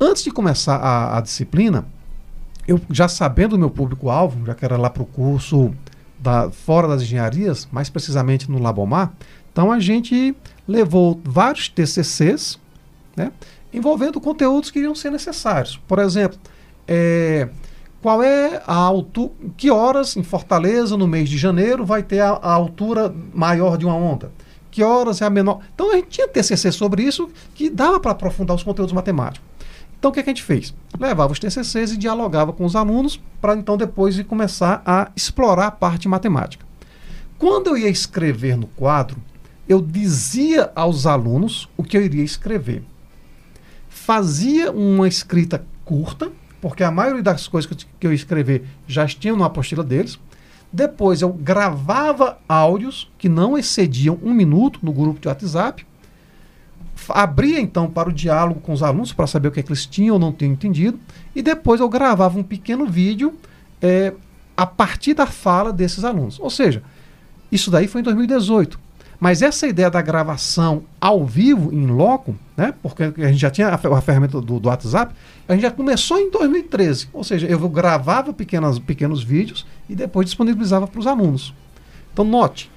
Antes 0.00 0.24
de 0.24 0.30
começar 0.30 0.76
a, 0.76 1.18
a 1.18 1.20
disciplina, 1.20 1.86
eu 2.66 2.80
já 2.90 3.08
sabendo 3.08 3.54
o 3.54 3.58
meu 3.58 3.70
público-alvo, 3.70 4.46
já 4.46 4.54
que 4.54 4.64
era 4.64 4.76
lá 4.76 4.88
para 4.88 5.02
o 5.02 5.06
curso 5.06 5.74
da, 6.18 6.50
fora 6.50 6.88
das 6.88 7.02
engenharias, 7.02 7.68
mais 7.70 7.88
precisamente 7.88 8.50
no 8.50 8.60
Labomar, 8.60 9.12
então 9.52 9.72
a 9.72 9.80
gente 9.80 10.36
levou 10.66 11.20
vários 11.24 11.68
TCCs, 11.68 12.58
né, 13.16 13.32
envolvendo 13.72 14.20
conteúdos 14.20 14.70
que 14.70 14.78
iriam 14.78 14.94
ser 14.94 15.10
necessários. 15.10 15.80
Por 15.88 15.98
exemplo, 15.98 16.38
é, 16.86 17.48
qual 18.00 18.22
é 18.22 18.62
a 18.66 18.74
altura, 18.74 19.32
que 19.56 19.70
horas 19.70 20.16
em 20.16 20.22
Fortaleza, 20.22 20.96
no 20.96 21.08
mês 21.08 21.28
de 21.28 21.36
janeiro, 21.36 21.84
vai 21.84 22.02
ter 22.02 22.20
a, 22.20 22.30
a, 22.30 22.52
altura 22.52 23.12
maior 23.34 23.76
de 23.76 23.84
uma 23.84 23.94
onda? 23.94 24.30
Que 24.70 24.82
horas 24.82 25.20
é 25.20 25.24
a 25.24 25.30
menor? 25.30 25.60
Então 25.74 25.90
a 25.90 25.96
gente 25.96 26.08
tinha 26.08 26.28
TCC 26.28 26.70
sobre 26.70 27.02
isso 27.02 27.28
que 27.54 27.68
dava 27.68 27.98
para 27.98 28.12
aprofundar 28.12 28.54
os 28.54 28.62
conteúdos 28.62 28.92
matemáticos. 28.92 29.46
Então 29.98 30.10
o 30.10 30.14
que, 30.14 30.20
é 30.20 30.22
que 30.22 30.30
a 30.30 30.32
gente 30.32 30.44
fez? 30.44 30.74
Levava 30.98 31.32
os 31.32 31.38
TCCs 31.38 31.92
e 31.92 31.96
dialogava 31.96 32.52
com 32.52 32.64
os 32.64 32.76
alunos 32.76 33.20
para 33.40 33.56
então 33.56 33.76
depois 33.76 34.20
começar 34.22 34.82
a 34.86 35.10
explorar 35.16 35.66
a 35.66 35.72
parte 35.72 36.08
matemática. 36.08 36.64
Quando 37.38 37.68
eu 37.68 37.78
ia 37.78 37.88
escrever 37.88 38.56
no 38.56 38.66
quadro, 38.66 39.16
eu 39.68 39.80
dizia 39.80 40.72
aos 40.74 41.06
alunos 41.06 41.68
o 41.76 41.82
que 41.82 41.96
eu 41.96 42.02
iria 42.02 42.24
escrever. 42.24 42.82
Fazia 43.88 44.72
uma 44.72 45.06
escrita 45.06 45.64
curta, 45.84 46.32
porque 46.60 46.82
a 46.82 46.90
maioria 46.90 47.22
das 47.22 47.46
coisas 47.46 47.70
que 47.98 48.06
eu 48.06 48.10
ia 48.10 48.16
escrever 48.16 48.64
já 48.86 49.06
tinham 49.06 49.36
na 49.36 49.46
apostila 49.46 49.84
deles. 49.84 50.18
Depois 50.72 51.22
eu 51.22 51.32
gravava 51.32 52.38
áudios 52.48 53.10
que 53.18 53.28
não 53.28 53.56
excediam 53.56 54.18
um 54.22 54.32
minuto 54.32 54.80
no 54.82 54.92
grupo 54.92 55.20
de 55.20 55.28
WhatsApp. 55.28 55.86
Abria 57.08 57.60
então 57.60 57.88
para 57.88 58.08
o 58.08 58.12
diálogo 58.12 58.60
com 58.60 58.72
os 58.72 58.82
alunos 58.82 59.12
para 59.12 59.26
saber 59.26 59.48
o 59.48 59.52
que, 59.52 59.60
é 59.60 59.62
que 59.62 59.70
eles 59.70 59.86
tinham 59.86 60.14
ou 60.14 60.18
não 60.18 60.32
tinham 60.32 60.52
entendido. 60.52 60.98
E 61.34 61.42
depois 61.42 61.80
eu 61.80 61.88
gravava 61.88 62.38
um 62.38 62.42
pequeno 62.42 62.86
vídeo 62.86 63.34
é, 63.80 64.12
a 64.56 64.66
partir 64.66 65.14
da 65.14 65.26
fala 65.26 65.72
desses 65.72 66.04
alunos. 66.04 66.38
Ou 66.40 66.50
seja, 66.50 66.82
isso 67.50 67.70
daí 67.70 67.86
foi 67.86 68.00
em 68.00 68.04
2018. 68.04 68.78
Mas 69.20 69.42
essa 69.42 69.66
ideia 69.66 69.90
da 69.90 70.00
gravação 70.00 70.84
ao 71.00 71.26
vivo, 71.26 71.72
em 71.72 71.86
loco, 71.86 72.36
né, 72.56 72.72
porque 72.80 73.02
a 73.02 73.28
gente 73.28 73.38
já 73.40 73.50
tinha 73.50 73.68
a, 73.68 73.74
a 73.74 74.00
ferramenta 74.00 74.40
do, 74.40 74.60
do, 74.60 74.68
WhatsApp, 74.68 75.12
a 75.48 75.54
gente 75.54 75.62
já 75.62 75.70
começou 75.72 76.18
em 76.18 76.30
2013. 76.30 77.08
Ou 77.12 77.24
seja, 77.24 77.46
eu 77.48 77.58
gravava 77.68 78.32
pequenas, 78.32 78.78
pequenos 78.78 79.22
vídeos 79.22 79.66
e 79.88 79.94
depois 79.96 80.26
disponibilizava 80.26 80.86
para 80.86 81.00
os 81.00 81.06
alunos. 81.06 81.52
Então, 82.12 82.24
note, 82.24 82.70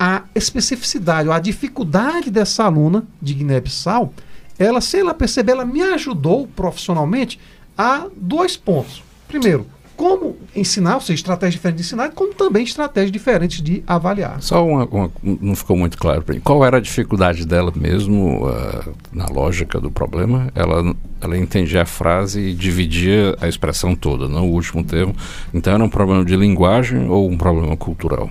a 0.00 0.22
especificidade, 0.34 1.28
a 1.28 1.38
dificuldade 1.38 2.30
dessa 2.30 2.64
aluna 2.64 3.04
de 3.20 3.34
Guiné-Bissau, 3.34 4.14
ela, 4.58 4.80
sem 4.80 5.00
ela 5.00 5.12
perceber, 5.12 5.52
ela 5.52 5.64
me 5.66 5.82
ajudou 5.82 6.46
profissionalmente 6.46 7.38
a 7.76 8.06
dois 8.16 8.56
pontos. 8.56 9.02
Primeiro, 9.28 9.66
como 9.98 10.38
ensinar, 10.56 10.94
ou 10.94 11.00
seja, 11.02 11.12
estratégias 11.16 11.52
diferentes 11.52 11.86
de 11.86 11.86
ensinar, 11.86 12.12
como 12.14 12.32
também 12.32 12.64
estratégias 12.64 13.12
diferentes 13.12 13.60
de 13.60 13.84
avaliar. 13.86 14.40
Só 14.40 14.66
uma, 14.66 14.86
uma 14.86 15.10
não 15.22 15.54
ficou 15.54 15.76
muito 15.76 15.98
claro 15.98 16.22
para 16.22 16.34
mim. 16.34 16.40
Qual 16.40 16.64
era 16.64 16.78
a 16.78 16.80
dificuldade 16.80 17.46
dela 17.46 17.70
mesmo 17.76 18.48
uh, 18.48 18.94
na 19.12 19.26
lógica 19.26 19.78
do 19.78 19.90
problema? 19.90 20.50
Ela, 20.54 20.96
ela 21.20 21.36
entendia 21.36 21.82
a 21.82 21.86
frase 21.86 22.40
e 22.40 22.54
dividia 22.54 23.36
a 23.38 23.46
expressão 23.46 23.94
toda, 23.94 24.26
não 24.26 24.48
o 24.48 24.52
último 24.52 24.82
termo. 24.82 25.14
Então 25.52 25.74
era 25.74 25.84
um 25.84 25.90
problema 25.90 26.24
de 26.24 26.34
linguagem 26.34 27.06
ou 27.10 27.28
um 27.28 27.36
problema 27.36 27.76
cultural? 27.76 28.30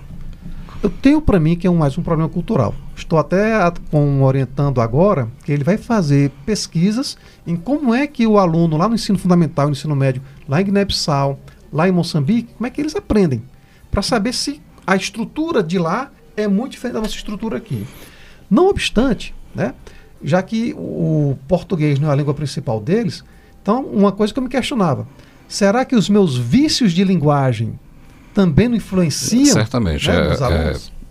Eu 0.82 0.90
tenho 0.90 1.22
para 1.22 1.42
mim 1.42 1.58
que 1.58 1.68
é 1.68 1.70
um, 1.70 1.76
mais 1.76 1.98
um 1.98 2.02
problema 2.02 2.30
cultural. 2.30 2.74
Estou 2.96 3.20
até 3.20 3.52
com, 3.92 4.24
orientando 4.24 4.80
agora 4.80 5.28
que 5.44 5.52
ele 5.52 5.64
vai 5.64 5.78
fazer 5.78 6.32
pesquisas 6.46 7.18
em 7.46 7.58
como 7.58 7.94
é 7.94 8.08
que 8.08 8.26
o 8.26 8.38
aluno 8.38 8.78
lá 8.78 8.88
no 8.88 8.96
ensino 8.96 9.20
fundamental, 9.20 9.66
no 9.66 9.74
ensino 9.74 9.94
médio, 9.94 10.22
lá 10.48 10.62
em 10.62 10.66
Guiné-Bissau, 10.66 11.38
lá 11.72 11.90
em 11.90 11.92
Moçambique, 11.92 12.54
como 12.54 12.66
é 12.66 12.70
que 12.70 12.80
eles 12.80 12.96
aprendem, 12.96 13.44
para 13.92 14.02
saber 14.02 14.34
se 14.34 14.62
a 14.88 14.96
estrutura 14.96 15.62
de 15.62 15.78
lá 15.78 16.12
é 16.38 16.48
muito 16.48 16.72
diferente 16.72 16.94
da 16.94 17.02
nossa 17.02 17.16
estrutura 17.16 17.58
aqui. 17.58 17.86
Não 18.50 18.70
obstante, 18.70 19.36
né, 19.54 19.74
já 20.24 20.42
que 20.42 20.74
o 20.78 21.38
português 21.46 22.00
não 22.00 22.08
é 22.08 22.14
a 22.14 22.16
língua 22.16 22.34
principal 22.34 22.80
deles, 22.80 23.24
então 23.62 23.84
uma 23.84 24.14
coisa 24.14 24.34
que 24.34 24.40
eu 24.40 24.44
me 24.44 24.50
questionava, 24.50 25.06
será 25.46 25.84
que 25.84 25.96
os 25.96 26.10
meus 26.10 26.38
vícios 26.38 26.94
de 26.94 27.04
linguagem 27.04 27.78
também 28.34 28.68
não 28.68 28.76
influenciam 28.76 29.46
Certamente, 29.46 30.08
né, 30.08 30.16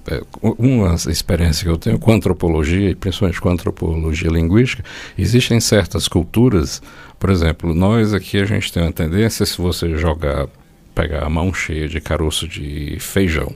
é? 0.08 0.14
É, 0.14 0.16
é, 0.16 0.22
uma 0.40 0.94
experiência 0.94 1.64
que 1.64 1.70
eu 1.70 1.76
tenho 1.76 1.98
com 1.98 2.12
antropologia, 2.12 2.90
e 2.90 2.94
principalmente 2.94 3.40
com 3.40 3.48
antropologia 3.48 4.30
linguística, 4.30 4.82
existem 5.16 5.60
certas 5.60 6.08
culturas 6.08 6.80
por 7.18 7.30
exemplo, 7.30 7.74
nós 7.74 8.14
aqui 8.14 8.38
a 8.38 8.44
gente 8.44 8.72
tem 8.72 8.82
uma 8.82 8.92
tendência, 8.92 9.44
se 9.44 9.60
você 9.60 9.96
jogar, 9.96 10.46
pegar 10.94 11.24
a 11.24 11.30
mão 11.30 11.52
cheia 11.52 11.88
de 11.88 12.00
caroço 12.00 12.46
de 12.46 12.96
feijão 13.00 13.52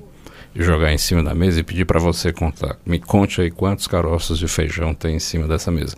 e 0.54 0.62
jogar 0.62 0.92
em 0.92 0.98
cima 0.98 1.22
da 1.22 1.34
mesa 1.34 1.60
e 1.60 1.62
pedir 1.62 1.84
para 1.84 2.00
você 2.00 2.32
contar, 2.32 2.76
me 2.84 2.98
conte 2.98 3.40
aí 3.40 3.50
quantos 3.50 3.86
caroços 3.86 4.38
de 4.38 4.48
feijão 4.48 4.92
tem 4.92 5.16
em 5.16 5.20
cima 5.20 5.46
dessa 5.46 5.70
mesa. 5.70 5.96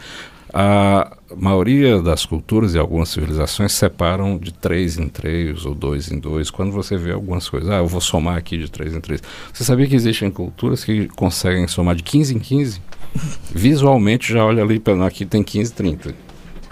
A 0.57 1.17
maioria 1.37 2.01
das 2.01 2.25
culturas 2.25 2.75
e 2.75 2.79
algumas 2.79 3.09
civilizações 3.09 3.73
separam 3.73 4.39
de 4.39 4.55
três 4.55 4.97
em 4.97 5.09
três 5.09 5.67
ou 5.67 5.75
dois 5.75 6.13
em 6.13 6.21
dois. 6.21 6.49
Quando 6.49 6.71
você 6.71 6.97
vê 6.97 7.11
algumas 7.11 7.49
coisas, 7.49 7.69
ah, 7.71 7.79
eu 7.79 7.89
vou 7.89 8.01
somar 8.01 8.37
aqui 8.37 8.57
de 8.57 8.71
três 8.71 8.95
em 8.95 9.01
três. 9.01 9.21
Você 9.53 9.65
sabia 9.65 9.89
que 9.89 9.97
existem 9.97 10.31
culturas 10.31 10.85
que 10.85 11.09
conseguem 11.09 11.67
somar 11.67 11.97
de 11.97 12.05
15 12.05 12.37
em 12.37 12.39
15? 12.39 12.81
Visualmente 13.53 14.33
já 14.33 14.45
olha 14.45 14.63
ali, 14.63 14.81
aqui 15.05 15.27
tem 15.27 15.43
15, 15.43 15.73
30. 15.73 16.15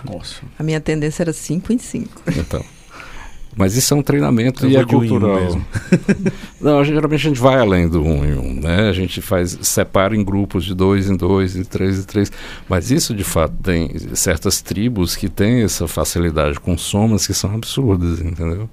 Nossa. 0.05 0.43
A 0.57 0.63
minha 0.63 0.81
tendência 0.81 1.25
era 1.25 1.33
5 1.33 1.73
em 1.73 1.79
5. 1.79 2.23
Então. 2.39 2.65
Mas 3.55 3.77
isso 3.77 3.93
é 3.93 3.97
um 3.97 4.03
treinamento 4.03 4.67
e 4.67 4.77
é 4.77 4.85
cultural. 4.85 5.41
Mesmo. 5.41 5.65
Não, 6.61 6.83
geralmente 6.85 7.27
a 7.27 7.29
gente 7.29 7.41
vai 7.41 7.59
além 7.59 7.89
do 7.89 8.03
um 8.03 8.25
em 8.25 8.35
um, 8.35 8.61
né? 8.61 8.89
A 8.89 8.93
gente 8.93 9.21
faz, 9.21 9.59
separa 9.63 10.17
em 10.17 10.25
grupos 10.25 10.65
de 10.65 10.75
dois 10.75 11.09
em 11.11 11.17
dois, 11.17 11.53
de 11.53 11.65
três 11.65 11.99
em 11.99 12.03
três. 12.05 12.33
Mas 12.69 12.91
isso, 12.91 13.15
de 13.15 13.25
fato, 13.25 13.55
tem 13.63 13.91
certas 14.15 14.63
tribos 14.63 15.15
que 15.15 15.29
têm 15.29 15.63
essa 15.63 15.87
facilidade 15.87 16.59
com 16.61 16.79
somas 16.79 17.27
que 17.27 17.35
são 17.35 17.55
absurdas, 17.55 18.21
entendeu? 18.21 18.71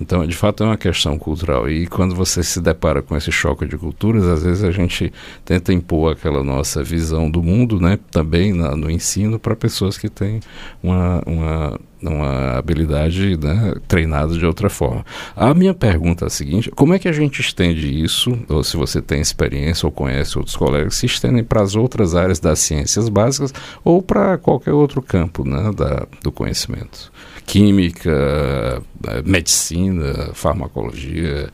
Então, 0.00 0.26
de 0.26 0.34
fato, 0.34 0.64
é 0.64 0.66
uma 0.66 0.76
questão 0.76 1.18
cultural. 1.18 1.68
E 1.68 1.86
quando 1.86 2.14
você 2.14 2.42
se 2.42 2.60
depara 2.60 3.02
com 3.02 3.16
esse 3.16 3.30
choque 3.30 3.66
de 3.66 3.76
culturas, 3.76 4.24
às 4.24 4.42
vezes 4.42 4.64
a 4.64 4.70
gente 4.70 5.12
tenta 5.44 5.72
impor 5.72 6.12
aquela 6.12 6.42
nossa 6.42 6.82
visão 6.82 7.30
do 7.30 7.42
mundo, 7.42 7.78
né, 7.80 7.98
também 8.10 8.52
na, 8.52 8.74
no 8.74 8.90
ensino, 8.90 9.38
para 9.38 9.54
pessoas 9.54 9.98
que 9.98 10.08
têm 10.08 10.40
uma, 10.82 11.22
uma, 11.26 11.80
uma 12.02 12.58
habilidade 12.58 13.36
né, 13.36 13.74
treinada 13.86 14.36
de 14.36 14.46
outra 14.46 14.70
forma. 14.70 15.04
A 15.36 15.52
minha 15.52 15.74
pergunta 15.74 16.24
é 16.24 16.26
a 16.26 16.30
seguinte: 16.30 16.70
como 16.70 16.94
é 16.94 16.98
que 16.98 17.08
a 17.08 17.12
gente 17.12 17.40
estende 17.40 18.02
isso, 18.02 18.38
ou 18.48 18.64
se 18.64 18.76
você 18.76 19.02
tem 19.02 19.20
experiência 19.20 19.86
ou 19.86 19.92
conhece 19.92 20.38
outros 20.38 20.56
colegas, 20.56 20.94
se 20.94 21.06
estendem 21.06 21.44
para 21.44 21.62
as 21.62 21.76
outras 21.76 22.14
áreas 22.14 22.40
das 22.40 22.58
ciências 22.60 23.08
básicas 23.08 23.52
ou 23.84 24.02
para 24.02 24.38
qualquer 24.38 24.72
outro 24.72 25.02
campo 25.02 25.46
né, 25.46 25.70
da, 25.76 26.06
do 26.22 26.32
conhecimento? 26.32 27.12
Química, 27.46 28.82
medicina, 29.24 30.30
farmacologia. 30.34 31.50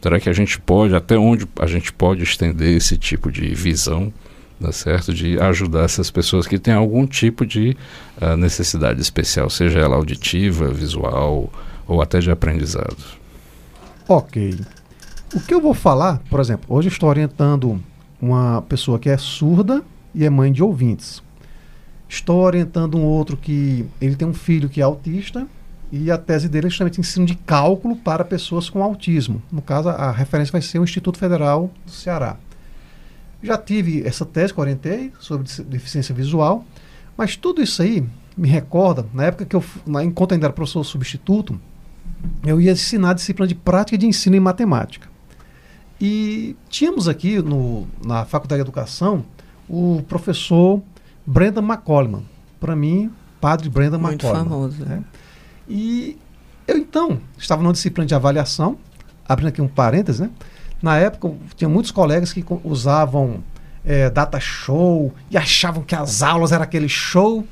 Será 0.00 0.18
que 0.18 0.28
a 0.28 0.32
gente 0.32 0.60
pode, 0.60 0.94
até 0.94 1.16
onde 1.16 1.46
a 1.58 1.66
gente 1.66 1.92
pode 1.92 2.22
estender 2.22 2.76
esse 2.76 2.96
tipo 2.96 3.30
de 3.30 3.54
visão, 3.54 4.12
tá 4.60 4.72
certo? 4.72 5.12
De 5.14 5.38
ajudar 5.38 5.84
essas 5.84 6.10
pessoas 6.10 6.46
que 6.46 6.58
têm 6.58 6.74
algum 6.74 7.06
tipo 7.06 7.46
de 7.46 7.76
uh, 8.20 8.36
necessidade 8.36 9.00
especial, 9.00 9.48
seja 9.50 9.78
ela 9.78 9.96
auditiva, 9.96 10.68
visual 10.68 11.52
ou 11.86 12.00
até 12.02 12.18
de 12.18 12.30
aprendizado. 12.30 12.96
Ok. 14.08 14.58
O 15.34 15.40
que 15.40 15.54
eu 15.54 15.60
vou 15.60 15.74
falar, 15.74 16.20
por 16.28 16.40
exemplo, 16.40 16.66
hoje 16.68 16.88
estou 16.88 17.08
orientando 17.08 17.80
uma 18.20 18.62
pessoa 18.62 18.98
que 18.98 19.08
é 19.08 19.16
surda 19.16 19.82
e 20.14 20.24
é 20.24 20.30
mãe 20.30 20.52
de 20.52 20.62
ouvintes. 20.62 21.22
Estou 22.12 22.42
orientando 22.42 22.98
um 22.98 23.04
outro 23.04 23.38
que 23.38 23.86
ele 23.98 24.14
tem 24.14 24.28
um 24.28 24.34
filho 24.34 24.68
que 24.68 24.82
é 24.82 24.84
autista 24.84 25.48
e 25.90 26.10
a 26.10 26.18
tese 26.18 26.46
dele 26.46 26.66
é 26.66 26.68
justamente 26.68 27.00
ensino 27.00 27.24
de 27.24 27.34
cálculo 27.34 27.96
para 27.96 28.22
pessoas 28.22 28.68
com 28.68 28.82
autismo. 28.82 29.42
No 29.50 29.62
caso, 29.62 29.88
a 29.88 30.12
referência 30.12 30.52
vai 30.52 30.60
ser 30.60 30.78
o 30.78 30.84
Instituto 30.84 31.16
Federal 31.16 31.70
do 31.86 31.90
Ceará. 31.90 32.36
Já 33.42 33.56
tive 33.56 34.06
essa 34.06 34.26
tese 34.26 34.52
que 34.52 34.60
orientei 34.60 35.10
sobre 35.18 35.48
deficiência 35.64 36.14
visual, 36.14 36.66
mas 37.16 37.34
tudo 37.34 37.62
isso 37.62 37.80
aí 37.80 38.06
me 38.36 38.46
recorda, 38.46 39.06
na 39.14 39.24
época 39.24 39.46
que 39.46 39.56
eu, 39.56 39.64
enquanto 40.02 40.32
ainda 40.32 40.44
era 40.44 40.52
professor 40.52 40.84
substituto, 40.84 41.58
eu 42.44 42.60
ia 42.60 42.72
ensinar 42.72 43.12
a 43.12 43.14
disciplina 43.14 43.48
de 43.48 43.54
prática 43.54 43.96
de 43.96 44.04
ensino 44.04 44.36
em 44.36 44.40
matemática. 44.40 45.08
E 45.98 46.56
tínhamos 46.68 47.08
aqui 47.08 47.40
no, 47.40 47.88
na 48.04 48.26
Faculdade 48.26 48.58
de 48.58 48.68
Educação 48.68 49.24
o 49.66 50.02
professor 50.06 50.82
Brendan 51.26 51.62
McCollum. 51.62 52.22
Para 52.60 52.76
mim, 52.76 53.10
padre 53.40 53.68
Brendan 53.68 53.98
Muito 53.98 54.26
McCollum. 54.26 54.48
famoso. 54.48 54.84
Né? 54.84 55.02
E 55.68 56.18
eu, 56.66 56.76
então, 56.76 57.20
estava 57.36 57.62
numa 57.62 57.72
disciplina 57.72 58.06
de 58.06 58.14
avaliação, 58.14 58.78
abrindo 59.28 59.48
aqui 59.48 59.60
um 59.60 59.68
parênteses, 59.68 60.20
né? 60.20 60.30
Na 60.80 60.98
época, 60.98 61.32
tinha 61.56 61.68
muitos 61.68 61.90
colegas 61.90 62.32
que 62.32 62.44
usavam 62.64 63.42
é, 63.84 64.10
data 64.10 64.38
show 64.40 65.12
e 65.30 65.36
achavam 65.36 65.82
que 65.82 65.94
as 65.94 66.22
aulas 66.22 66.52
eram 66.52 66.64
aquele 66.64 66.88
show. 66.88 67.46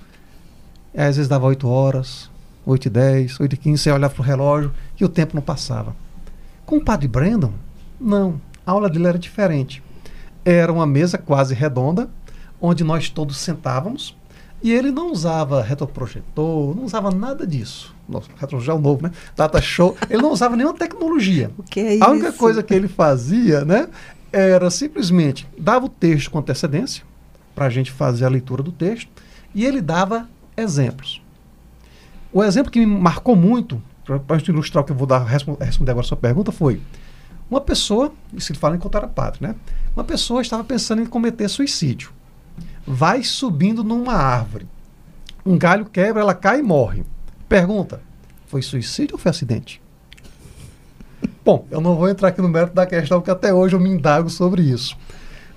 E 0.92 1.00
às 1.00 1.16
vezes 1.16 1.28
dava 1.28 1.46
8 1.46 1.68
horas, 1.68 2.28
8 2.66 2.86
e 2.86 2.90
10, 2.90 3.40
8 3.40 3.52
e 3.52 3.56
15, 3.56 3.82
você 3.82 3.92
olhava 3.92 4.12
para 4.14 4.22
o 4.22 4.24
relógio 4.24 4.72
e 4.98 5.04
o 5.04 5.08
tempo 5.08 5.34
não 5.34 5.42
passava. 5.42 5.94
Com 6.66 6.78
o 6.78 6.84
padre 6.84 7.06
Brandon, 7.06 7.52
não. 8.00 8.40
A 8.66 8.72
aula 8.72 8.88
dele 8.88 9.06
era 9.06 9.18
diferente. 9.18 9.82
Era 10.44 10.72
uma 10.72 10.86
mesa 10.86 11.18
quase 11.18 11.54
redonda, 11.54 12.08
onde 12.60 12.84
nós 12.84 13.08
todos 13.08 13.36
sentávamos, 13.36 14.16
e 14.62 14.72
ele 14.72 14.90
não 14.90 15.10
usava 15.10 15.62
retroprojetor, 15.62 16.76
não 16.76 16.84
usava 16.84 17.10
nada 17.10 17.46
disso. 17.46 17.94
Nossa, 18.08 18.28
retroprojetor 18.36 18.78
é 18.78 18.82
novo, 18.82 19.02
né? 19.02 19.12
Data 19.34 19.60
show. 19.60 19.96
Ele 20.08 20.20
não 20.20 20.32
usava 20.32 20.54
nenhuma 20.54 20.74
tecnologia. 20.74 21.50
O 21.56 21.62
que 21.62 21.80
é 21.80 21.94
isso? 21.94 22.04
A 22.04 22.10
única 22.10 22.32
coisa 22.32 22.62
que 22.62 22.74
ele 22.74 22.88
fazia, 22.88 23.64
né, 23.64 23.88
era 24.32 24.70
simplesmente 24.70 25.46
dava 25.58 25.86
o 25.86 25.88
texto 25.88 26.30
com 26.30 26.38
antecedência 26.38 27.04
para 27.54 27.66
a 27.66 27.70
gente 27.70 27.90
fazer 27.90 28.24
a 28.24 28.28
leitura 28.28 28.62
do 28.62 28.70
texto 28.70 29.08
e 29.54 29.64
ele 29.64 29.80
dava 29.80 30.28
exemplos. 30.56 31.22
O 32.32 32.44
exemplo 32.44 32.70
que 32.70 32.78
me 32.78 32.86
marcou 32.86 33.34
muito, 33.34 33.82
para 34.26 34.36
ilustrar 34.48 34.82
o 34.82 34.86
que 34.86 34.92
eu 34.92 34.96
vou 34.96 35.06
dar, 35.06 35.24
responder 35.24 35.90
agora 35.90 36.04
a 36.04 36.08
sua 36.08 36.16
pergunta, 36.16 36.52
foi 36.52 36.80
uma 37.50 37.60
pessoa, 37.60 38.12
isso 38.32 38.52
ele 38.52 38.58
fala 38.58 38.76
enquanto 38.76 38.96
era 38.96 39.08
padre, 39.08 39.40
né? 39.42 39.56
Uma 39.96 40.04
pessoa 40.04 40.40
estava 40.40 40.62
pensando 40.62 41.02
em 41.02 41.06
cometer 41.06 41.48
suicídio 41.48 42.12
vai 42.86 43.22
subindo 43.22 43.84
numa 43.84 44.14
árvore. 44.14 44.66
Um 45.44 45.56
galho 45.56 45.84
quebra, 45.86 46.22
ela 46.22 46.34
cai 46.34 46.60
e 46.60 46.62
morre. 46.62 47.04
Pergunta: 47.48 48.00
foi 48.46 48.62
suicídio 48.62 49.14
ou 49.14 49.18
foi 49.18 49.30
acidente? 49.30 49.80
Bom, 51.44 51.66
eu 51.70 51.80
não 51.80 51.96
vou 51.96 52.08
entrar 52.08 52.28
aqui 52.28 52.42
no 52.42 52.48
mérito 52.48 52.74
da 52.74 52.86
questão, 52.86 53.20
porque 53.20 53.30
até 53.30 53.52
hoje 53.52 53.74
eu 53.74 53.80
me 53.80 53.88
indago 53.88 54.28
sobre 54.28 54.62
isso. 54.62 54.96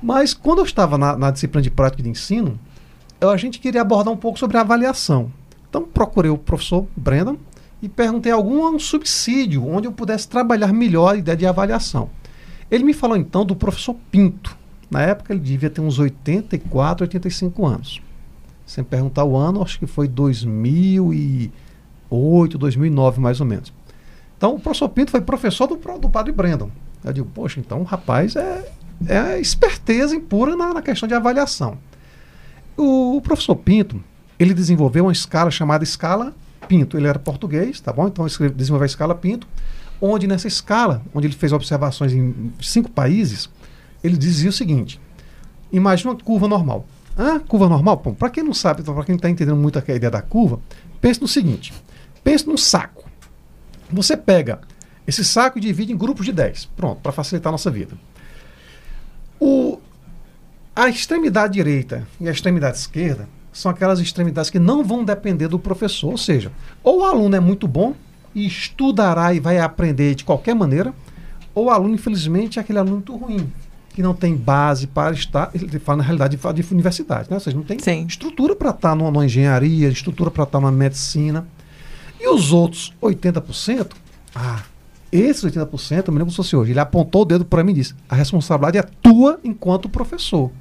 Mas 0.02 0.34
quando 0.34 0.60
eu 0.60 0.66
estava 0.66 0.98
na, 0.98 1.18
na 1.18 1.32
disciplina 1.32 1.62
de 1.62 1.72
prática 1.72 2.04
de 2.04 2.10
ensino, 2.10 2.60
eu, 3.22 3.30
a 3.30 3.38
gente 3.38 3.60
queria 3.60 3.82
abordar 3.82 4.14
um 4.14 4.18
pouco 4.18 4.38
sobre 4.38 4.58
a 4.58 4.62
avaliação. 4.62 5.32
Então 5.70 5.84
procurei 5.84 6.30
o 6.30 6.38
professor 6.38 6.86
Brendan 6.96 7.38
e 7.82 7.90
perguntei 7.90 8.32
algum 8.32 8.78
subsídio 8.78 9.68
onde 9.68 9.88
eu 9.88 9.92
pudesse 9.92 10.28
trabalhar 10.28 10.72
melhor 10.72 11.14
a 11.14 11.18
ideia 11.18 11.38
de 11.38 11.46
avaliação. 11.46 12.10
Ele 12.70 12.84
me 12.84 12.94
falou 12.94 13.18
então 13.18 13.46
do 13.46 13.56
professor 13.56 13.96
Pinto. 14.12 14.58
Na 14.94 15.02
época 15.02 15.34
ele 15.34 15.42
devia 15.42 15.70
ter 15.72 15.82
uns 15.82 15.98
84, 15.98 17.06
85 17.06 17.66
anos. 17.66 18.00
Sem 18.64 18.84
perguntar 18.84 19.24
o 19.24 19.36
ano, 19.36 19.64
acho 19.64 19.80
que 19.80 19.88
foi 19.88 20.08
2008, 20.08 22.58
2009 22.60 23.20
mais 23.20 23.42
ou 23.42 23.48
menos. 23.48 23.74
Então 24.38 24.54
o 24.54 24.60
professor 24.60 24.90
Pinto 24.90 25.10
foi 25.10 25.20
professor 25.20 25.66
do, 25.66 25.80
do 25.98 26.12
padre 26.12 26.32
Brandon. 26.32 26.70
Eu 27.04 27.12
digo, 27.12 27.28
poxa, 27.34 27.60
então 27.60 27.82
o 27.82 27.84
rapaz 27.84 28.36
é, 28.36 28.72
é 29.08 29.40
esperteza 29.40 30.16
impura 30.16 30.56
na, 30.56 30.76
na 30.76 30.82
questão 30.84 31.08
de 31.08 31.16
avaliação. 31.16 31.76
O, 32.78 33.18
o 33.18 33.22
professor 33.22 33.56
Pinto, 33.56 34.00
ele 34.38 34.54
desenvolveu 34.54 35.06
uma 35.06 35.12
escala 35.12 35.50
chamada 35.50 35.84
escala 35.84 36.36
Pinto. 36.68 36.98
Ele 36.98 37.08
era 37.08 37.18
português, 37.18 37.82
tá 37.82 37.92
bom? 37.92 38.08
Então 38.08 38.28
ele 38.40 38.52
desenvolveu 38.52 38.84
a 38.84 38.86
escala 38.86 39.16
Pinto, 39.16 39.48
onde 40.00 40.28
nessa 40.28 40.48
escala, 40.48 41.02
onde 41.16 41.26
ele 41.26 41.34
fez 41.34 41.52
observações 41.52 42.14
em 42.14 42.54
cinco 42.62 42.92
países, 42.92 43.50
ele 44.04 44.18
dizia 44.18 44.50
o 44.50 44.54
seguinte: 44.54 45.00
imagine 45.72 46.12
uma 46.12 46.18
curva 46.18 46.48
normal. 46.48 46.86
Ah, 47.18 47.40
curva 47.40 47.70
normal? 47.70 47.98
Para 47.98 48.30
quem 48.30 48.44
não 48.44 48.54
sabe, 48.54 48.84
para 48.84 49.04
quem 49.04 49.16
está 49.16 49.30
entendendo 49.30 49.58
muito 49.58 49.78
a 49.78 49.82
ideia 49.82 50.12
da 50.12 50.22
curva, 50.22 50.60
pense 51.00 51.22
no 51.22 51.28
seguinte: 51.28 51.74
pense 52.24 52.48
num 52.48 52.58
saco. 52.58 53.04
Você 53.92 54.18
pega 54.18 54.60
esse 55.08 55.24
saco 55.24 55.58
e 55.58 55.62
divide 55.62 55.94
em 55.94 55.98
grupos 55.98 56.26
de 56.26 56.32
10. 56.32 56.66
Pronto, 56.76 57.02
para 57.02 57.12
facilitar 57.12 57.50
a 57.50 57.54
nossa 57.54 57.70
vida. 57.70 57.96
O, 59.40 59.80
a 60.76 60.90
extremidade 60.90 61.54
direita 61.54 62.08
e 62.20 62.28
a 62.28 62.32
extremidade 62.32 62.78
esquerda 62.78 63.28
são 63.52 63.70
aquelas 63.70 64.00
extremidades 64.00 64.50
que 64.50 64.58
não 64.58 64.84
vão 64.84 65.04
depender 65.04 65.48
do 65.48 65.60
professor. 65.60 66.12
Ou 66.12 66.18
seja, 66.18 66.52
ou 66.84 67.02
o 67.02 67.04
aluno 67.04 67.36
é 67.36 67.40
muito 67.40 67.68
bom 67.68 67.94
e 68.34 68.48
estudará 68.48 69.34
e 69.34 69.40
vai 69.40 69.60
aprender 69.60 70.16
de 70.16 70.24
qualquer 70.24 70.56
maneira, 70.56 70.94
ou 71.54 71.66
o 71.66 71.70
aluno, 71.70 71.94
infelizmente, 71.94 72.58
é 72.58 72.62
aquele 72.62 72.80
aluno 72.80 72.96
muito 72.96 73.16
ruim, 73.16 73.52
que 73.94 74.02
não 74.02 74.14
tem 74.14 74.36
base 74.36 74.88
para 74.88 75.14
estar, 75.14 75.52
ele 75.54 75.80
fala 75.80 76.00
na 76.00 76.04
realidade 76.04 76.36
de, 76.36 76.64
de 76.64 76.74
universidade, 76.74 77.30
né? 77.30 77.36
ou 77.36 77.40
seja, 77.40 77.56
não 77.56 77.64
tem 77.64 77.78
Sim. 77.80 78.06
estrutura 78.08 78.56
para 78.56 78.72
estar 78.72 78.96
numa, 78.96 79.12
numa, 79.12 79.26
engenharia, 79.26 79.88
estrutura 79.88 80.32
para 80.32 80.44
estar 80.44 80.60
numa 80.60 80.72
medicina. 80.72 81.48
E 82.20 82.28
os 82.28 82.52
outros 82.52 82.94
80%, 83.02 83.92
ah, 84.34 84.64
esses 85.12 85.44
80%, 85.44 86.08
eu 86.08 86.14
me 86.14 86.20
lembro 86.20 86.32
se 86.32 86.38
fosse 86.38 86.56
hoje, 86.56 86.72
ele 86.72 86.80
apontou 86.80 87.22
o 87.22 87.26
dedo 87.26 87.46
para 87.46 87.64
mim 87.64 87.72
e 87.72 87.76
disse: 87.76 87.94
a 88.10 88.16
responsabilidade 88.16 88.80
é 88.80 88.82
tua 89.02 89.40
enquanto 89.44 89.88
professor, 89.88 90.52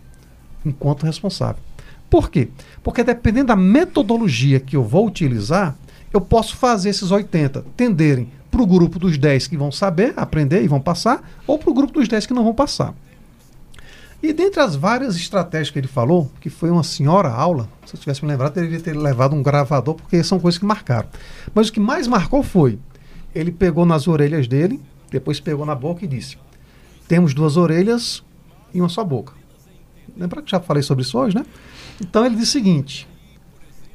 enquanto 0.65 1.05
responsável. 1.05 1.63
Por 2.11 2.31
quê? 2.31 2.51
Porque 2.83 3.03
dependendo 3.03 3.47
da 3.47 3.57
metodologia 3.57 4.61
que 4.61 4.77
eu 4.77 4.85
vou 4.85 5.07
utilizar, 5.07 5.75
eu 6.13 6.21
posso 6.21 6.57
fazer 6.57 6.91
esses 6.91 7.11
80 7.11 7.65
tenderem 7.75 8.29
para 8.51 8.61
o 8.61 8.67
grupo 8.67 8.99
dos 8.99 9.17
10 9.17 9.47
que 9.47 9.57
vão 9.57 9.73
saber, 9.73 10.13
aprender 10.15 10.63
e 10.63 10.69
vão 10.69 10.79
passar, 10.79 11.27
ou 11.47 11.59
para 11.59 11.71
o 11.71 11.75
grupo 11.75 11.95
dos 11.95 12.07
10 12.07 12.27
que 12.27 12.35
não 12.35 12.45
vão 12.45 12.53
passar. 12.53 12.95
E 14.23 14.33
dentre 14.33 14.61
as 14.61 14.77
várias 14.77 15.17
estratégias 15.17 15.71
que 15.71 15.79
ele 15.81 15.89
falou, 15.89 16.31
que 16.41 16.49
foi 16.49 16.71
uma 16.71 16.85
senhora 16.85 17.29
aula, 17.29 17.69
se 17.85 17.97
eu 17.97 18.01
tivesse 18.01 18.23
me 18.25 18.31
lembrado, 18.31 18.55
deveria 18.55 18.79
ter 18.79 18.97
levado 18.97 19.35
um 19.35 19.43
gravador, 19.43 19.97
porque 19.97 20.23
são 20.23 20.39
coisas 20.39 20.59
que 20.59 20.65
marcaram. 20.65 21.09
Mas 21.53 21.69
o 21.69 21.73
que 21.73 21.81
mais 21.81 22.07
marcou 22.07 22.43
foi, 22.43 22.79
ele 23.35 23.51
pegou 23.51 23.85
nas 23.85 24.07
orelhas 24.07 24.47
dele, 24.47 24.81
depois 25.11 25.41
pegou 25.41 25.67
na 25.67 25.75
boca 25.75 26.05
e 26.05 26.09
disse: 26.09 26.39
Temos 27.09 27.35
duas 27.35 27.57
orelhas 27.57 28.23
e 28.73 28.81
uma 28.81 28.89
só 28.89 29.03
boca. 29.03 29.33
Lembra 30.17 30.41
que 30.41 30.51
já 30.51 30.61
falei 30.61 30.85
sobre 30.85 31.03
isso 31.03 31.19
hoje, 31.19 31.35
né? 31.35 31.45
Então 32.01 32.25
ele 32.25 32.37
disse 32.37 32.51
o 32.51 32.53
seguinte: 32.53 33.09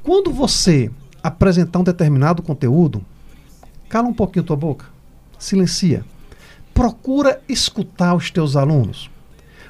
quando 0.04 0.32
você 0.32 0.92
apresentar 1.24 1.80
um 1.80 1.84
determinado 1.84 2.42
conteúdo, 2.42 3.04
cala 3.88 4.08
um 4.08 4.14
pouquinho 4.14 4.46
tua 4.46 4.56
boca, 4.56 4.86
silencia. 5.40 6.04
Procura 6.74 7.42
escutar 7.48 8.14
os 8.14 8.30
teus 8.30 8.56
alunos. 8.56 9.10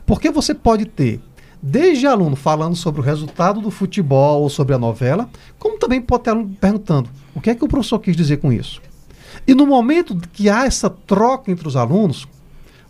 Porque 0.08 0.32
você 0.32 0.56
pode 0.56 0.86
ter 0.86 1.22
desde 1.62 2.08
aluno 2.08 2.36
falando 2.36 2.76
sobre 2.76 3.02
o 3.02 3.04
resultado 3.04 3.60
do 3.60 3.70
futebol 3.70 4.42
ou 4.42 4.50
sobre 4.50 4.74
a 4.74 4.78
novela, 4.78 5.30
como 5.60 5.78
também 5.78 6.02
pode 6.02 6.24
ter 6.24 6.30
aluno 6.30 6.56
perguntando 6.60 7.10
o 7.36 7.42
que 7.42 7.50
é 7.50 7.56
que 7.56 7.66
o 7.66 7.68
professor 7.68 8.00
quis 8.00 8.16
dizer 8.16 8.38
com 8.38 8.52
isso. 8.52 8.82
E 9.46 9.54
no 9.54 9.68
momento 9.68 10.16
que 10.32 10.50
há 10.50 10.66
essa 10.66 10.90
troca 10.90 11.52
entre 11.52 11.68
os 11.68 11.76
alunos, 11.76 12.26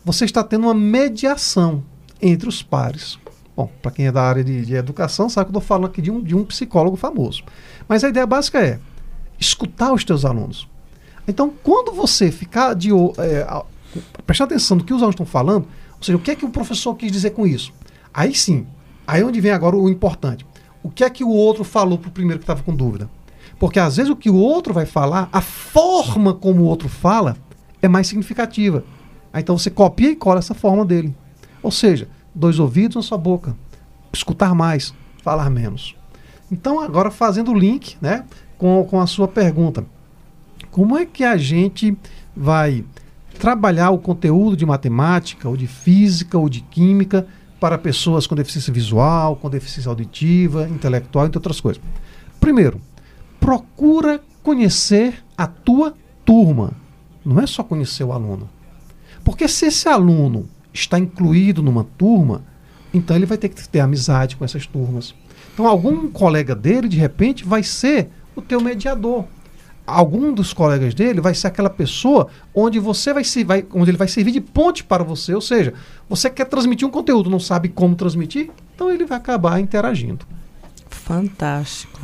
você 0.05 0.25
está 0.25 0.43
tendo 0.43 0.67
uma 0.67 0.75
mediação 0.75 1.83
entre 2.21 2.47
os 2.47 2.61
pares. 2.61 3.17
Bom, 3.55 3.71
para 3.81 3.91
quem 3.91 4.05
é 4.05 4.11
da 4.11 4.21
área 4.21 4.43
de, 4.43 4.63
de 4.63 4.75
educação, 4.75 5.27
sabe 5.27 5.49
que 5.49 5.55
eu 5.55 5.59
estou 5.59 5.67
falando 5.67 5.89
aqui 5.89 6.01
de 6.01 6.11
um, 6.11 6.21
de 6.21 6.35
um 6.35 6.43
psicólogo 6.45 6.95
famoso. 6.95 7.43
Mas 7.87 8.03
a 8.03 8.09
ideia 8.09 8.27
básica 8.27 8.59
é 8.59 8.79
escutar 9.39 9.91
os 9.91 10.03
teus 10.03 10.23
alunos. 10.23 10.67
Então, 11.27 11.51
quando 11.63 11.91
você 11.91 12.31
ficar 12.31 12.75
de 12.75 12.91
é, 12.91 13.63
prestar 14.25 14.45
atenção 14.45 14.77
no 14.77 14.83
que 14.83 14.93
os 14.93 15.01
alunos 15.01 15.15
estão 15.15 15.25
falando, 15.25 15.67
ou 15.97 16.03
seja, 16.03 16.17
o 16.17 16.21
que 16.21 16.31
é 16.31 16.35
que 16.35 16.45
o 16.45 16.49
professor 16.49 16.95
quis 16.95 17.11
dizer 17.11 17.31
com 17.31 17.45
isso? 17.45 17.73
Aí 18.13 18.33
sim, 18.33 18.65
aí 19.05 19.21
é 19.21 19.25
onde 19.25 19.41
vem 19.41 19.51
agora 19.51 19.75
o 19.75 19.89
importante. 19.89 20.45
O 20.83 20.89
que 20.89 21.03
é 21.03 21.09
que 21.09 21.23
o 21.23 21.29
outro 21.29 21.63
falou 21.63 21.97
para 21.97 22.09
o 22.09 22.11
primeiro 22.11 22.39
que 22.39 22.43
estava 22.43 22.63
com 22.63 22.75
dúvida? 22.75 23.09
Porque 23.59 23.79
às 23.79 23.97
vezes 23.97 24.11
o 24.11 24.15
que 24.15 24.29
o 24.29 24.35
outro 24.35 24.73
vai 24.73 24.85
falar, 24.85 25.27
a 25.31 25.41
forma 25.41 26.33
como 26.33 26.61
o 26.61 26.65
outro 26.65 26.87
fala, 26.87 27.35
é 27.81 27.87
mais 27.87 28.07
significativa. 28.07 28.83
Aí, 29.33 29.41
então 29.41 29.57
você 29.57 29.69
copia 29.69 30.11
e 30.11 30.15
cola 30.15 30.39
essa 30.39 30.53
forma 30.53 30.85
dele. 30.85 31.15
Ou 31.61 31.71
seja, 31.71 32.07
dois 32.33 32.59
ouvidos 32.59 32.95
na 32.95 33.01
sua 33.01 33.17
boca. 33.17 33.55
Escutar 34.13 34.53
mais, 34.53 34.93
falar 35.23 35.49
menos. 35.49 35.95
Então, 36.51 36.79
agora 36.79 37.11
fazendo 37.11 37.51
o 37.51 37.57
link 37.57 37.97
né, 37.99 38.23
com, 38.57 38.85
com 38.85 39.01
a 39.01 39.07
sua 39.07 39.27
pergunta. 39.27 39.85
Como 40.71 40.97
é 40.97 41.05
que 41.05 41.23
a 41.23 41.37
gente 41.37 41.97
vai 42.35 42.85
trabalhar 43.37 43.91
o 43.91 43.97
conteúdo 43.97 44.57
de 44.57 44.65
matemática, 44.65 45.47
ou 45.47 45.55
de 45.55 45.67
física, 45.67 46.37
ou 46.37 46.49
de 46.49 46.61
química 46.61 47.27
para 47.59 47.77
pessoas 47.77 48.27
com 48.27 48.35
deficiência 48.35 48.73
visual, 48.73 49.35
com 49.35 49.49
deficiência 49.49 49.89
auditiva, 49.89 50.67
intelectual, 50.67 51.25
entre 51.25 51.37
outras 51.37 51.59
coisas? 51.59 51.81
Primeiro, 52.39 52.81
procura 53.39 54.21
conhecer 54.43 55.23
a 55.37 55.47
tua 55.47 55.93
turma. 56.25 56.73
Não 57.25 57.39
é 57.39 57.47
só 57.47 57.63
conhecer 57.63 58.03
o 58.03 58.11
aluno. 58.11 58.49
Porque 59.23 59.47
se 59.47 59.65
esse 59.65 59.89
aluno 59.89 60.47
está 60.73 60.97
incluído 60.97 61.61
numa 61.61 61.83
turma, 61.83 62.43
então 62.93 63.15
ele 63.15 63.25
vai 63.25 63.37
ter 63.37 63.49
que 63.49 63.67
ter 63.67 63.79
amizade 63.79 64.35
com 64.35 64.45
essas 64.45 64.65
turmas. 64.65 65.13
Então 65.53 65.67
algum 65.67 66.07
colega 66.07 66.55
dele, 66.55 66.87
de 66.87 66.97
repente, 66.97 67.43
vai 67.43 67.63
ser 67.63 68.09
o 68.35 68.41
teu 68.41 68.61
mediador. 68.61 69.25
Algum 69.87 70.33
dos 70.33 70.51
colegas 70.51 70.93
dele 70.93 71.21
vai 71.21 71.33
ser 71.33 71.47
aquela 71.47 71.69
pessoa 71.69 72.27
onde 72.53 72.77
você 72.77 73.13
vai 73.13 73.23
se 73.23 73.45
vai, 73.45 73.65
onde 73.73 73.89
ele 73.89 73.97
vai 73.97 74.09
servir 74.09 74.31
de 74.31 74.41
ponte 74.41 74.83
para 74.83 75.01
você, 75.01 75.33
ou 75.33 75.39
seja, 75.39 75.73
você 76.09 76.29
quer 76.29 76.43
transmitir 76.45 76.85
um 76.85 76.91
conteúdo, 76.91 77.29
não 77.29 77.39
sabe 77.39 77.69
como 77.69 77.95
transmitir, 77.95 78.49
então 78.75 78.91
ele 78.91 79.05
vai 79.05 79.17
acabar 79.17 79.61
interagindo. 79.61 80.25
Fantástico. 80.89 82.01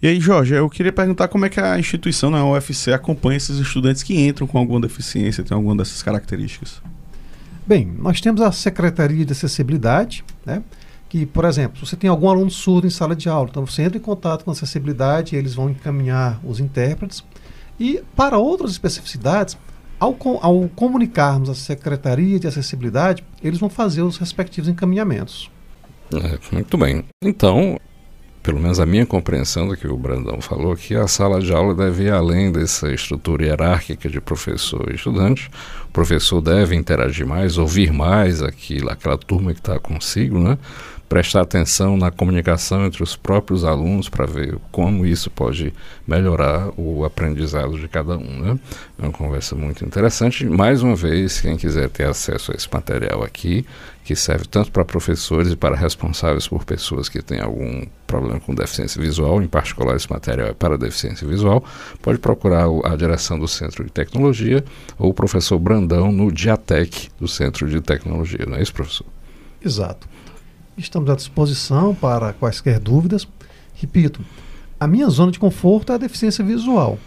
E 0.00 0.06
aí, 0.06 0.18
Jorge, 0.20 0.54
eu 0.54 0.70
queria 0.70 0.92
perguntar 0.92 1.28
como 1.28 1.44
é 1.44 1.48
que 1.48 1.60
a 1.60 1.78
instituição, 1.78 2.30
na 2.30 2.44
UFC, 2.44 2.92
acompanha 2.92 3.36
esses 3.36 3.58
estudantes 3.58 4.02
que 4.02 4.18
entram 4.18 4.46
com 4.46 4.56
alguma 4.56 4.80
deficiência, 4.80 5.44
tem 5.44 5.54
alguma 5.54 5.76
dessas 5.76 6.02
características. 6.02 6.80
Bem, 7.66 7.92
nós 7.98 8.20
temos 8.20 8.40
a 8.40 8.50
Secretaria 8.50 9.26
de 9.26 9.32
Acessibilidade, 9.32 10.24
né? 10.46 10.62
Que, 11.08 11.24
por 11.24 11.44
exemplo, 11.44 11.84
você 11.84 11.96
tem 11.96 12.10
algum 12.10 12.28
aluno 12.28 12.50
surdo 12.50 12.86
em 12.86 12.90
sala 12.90 13.16
de 13.16 13.28
aula, 13.28 13.48
então 13.50 13.64
você 13.66 13.82
entra 13.82 13.96
em 13.96 14.00
contato 14.00 14.44
com 14.44 14.50
a 14.50 14.52
acessibilidade, 14.52 15.36
eles 15.36 15.54
vão 15.54 15.70
encaminhar 15.70 16.38
os 16.44 16.60
intérpretes. 16.60 17.24
E 17.80 18.02
para 18.14 18.36
outras 18.38 18.72
especificidades, 18.72 19.56
ao, 19.98 20.16
ao 20.42 20.68
comunicarmos 20.74 21.48
a 21.48 21.54
Secretaria 21.54 22.38
de 22.38 22.46
Acessibilidade, 22.46 23.24
eles 23.42 23.58
vão 23.58 23.70
fazer 23.70 24.02
os 24.02 24.16
respectivos 24.18 24.68
encaminhamentos. 24.68 25.50
É, 26.12 26.38
muito 26.52 26.76
bem. 26.76 27.04
Então, 27.22 27.78
pelo 28.42 28.60
menos 28.60 28.80
a 28.80 28.86
minha 28.86 29.04
compreensão 29.04 29.68
do 29.68 29.76
que 29.76 29.86
o 29.86 29.96
Brandão 29.96 30.40
falou, 30.40 30.74
que 30.74 30.94
a 30.94 31.06
sala 31.06 31.40
de 31.40 31.52
aula 31.52 31.74
deve 31.74 32.04
ir 32.04 32.12
além 32.12 32.50
dessa 32.50 32.92
estrutura 32.92 33.44
hierárquica 33.44 34.08
de 34.08 34.20
professor 34.20 34.88
e 34.90 34.94
estudante. 34.94 35.50
O 35.84 35.92
professor 35.92 36.40
deve 36.40 36.74
interagir 36.74 37.26
mais, 37.26 37.58
ouvir 37.58 37.92
mais 37.92 38.42
aquilo, 38.42 38.90
aquela 38.90 39.18
turma 39.18 39.52
que 39.52 39.60
está 39.60 39.78
consigo, 39.78 40.38
né? 40.38 40.56
Prestar 41.08 41.40
atenção 41.40 41.96
na 41.96 42.10
comunicação 42.10 42.84
entre 42.84 43.02
os 43.02 43.16
próprios 43.16 43.64
alunos 43.64 44.08
para 44.08 44.26
ver 44.26 44.58
como 44.70 45.06
isso 45.06 45.30
pode 45.30 45.72
melhorar 46.06 46.70
o 46.76 47.04
aprendizado 47.04 47.78
de 47.78 47.88
cada 47.88 48.16
um. 48.16 48.40
Né? 48.40 48.58
É 48.98 49.02
uma 49.02 49.12
conversa 49.12 49.56
muito 49.56 49.84
interessante. 49.84 50.44
Mais 50.44 50.82
uma 50.82 50.94
vez, 50.94 51.40
quem 51.40 51.56
quiser 51.56 51.88
ter 51.88 52.04
acesso 52.04 52.52
a 52.52 52.54
esse 52.54 52.68
material 52.70 53.22
aqui, 53.22 53.64
que 54.04 54.14
serve 54.14 54.46
tanto 54.46 54.70
para 54.70 54.84
professores 54.84 55.52
e 55.52 55.56
para 55.56 55.76
responsáveis 55.76 56.48
por 56.48 56.64
pessoas 56.64 57.08
que 57.08 57.22
têm 57.22 57.40
algum 57.40 57.84
problema 58.06 58.40
com 58.40 58.54
deficiência 58.54 59.00
visual, 59.00 59.42
em 59.42 59.46
particular 59.46 59.96
esse 59.96 60.10
material 60.10 60.48
é 60.48 60.54
para 60.54 60.78
deficiência 60.78 61.26
visual, 61.26 61.62
pode 62.00 62.18
procurar 62.18 62.66
a 62.84 62.96
direção 62.96 63.38
do 63.38 63.46
Centro 63.46 63.84
de 63.84 63.90
Tecnologia 63.90 64.64
ou 64.98 65.10
o 65.10 65.14
professor 65.14 65.58
Brandão 65.58 66.10
no 66.10 66.32
Diatec 66.32 67.10
do 67.20 67.28
Centro 67.28 67.68
de 67.68 67.80
Tecnologia, 67.82 68.46
não 68.46 68.56
é 68.56 68.62
isso, 68.62 68.72
professor? 68.72 69.06
Exato. 69.62 70.08
Estamos 70.78 71.10
à 71.10 71.16
disposição 71.16 71.92
para 71.92 72.32
quaisquer 72.32 72.78
dúvidas. 72.78 73.26
Repito, 73.74 74.24
a 74.78 74.86
minha 74.86 75.08
zona 75.08 75.32
de 75.32 75.38
conforto 75.38 75.90
é 75.90 75.96
a 75.96 75.98
deficiência 75.98 76.44
visual. 76.44 76.98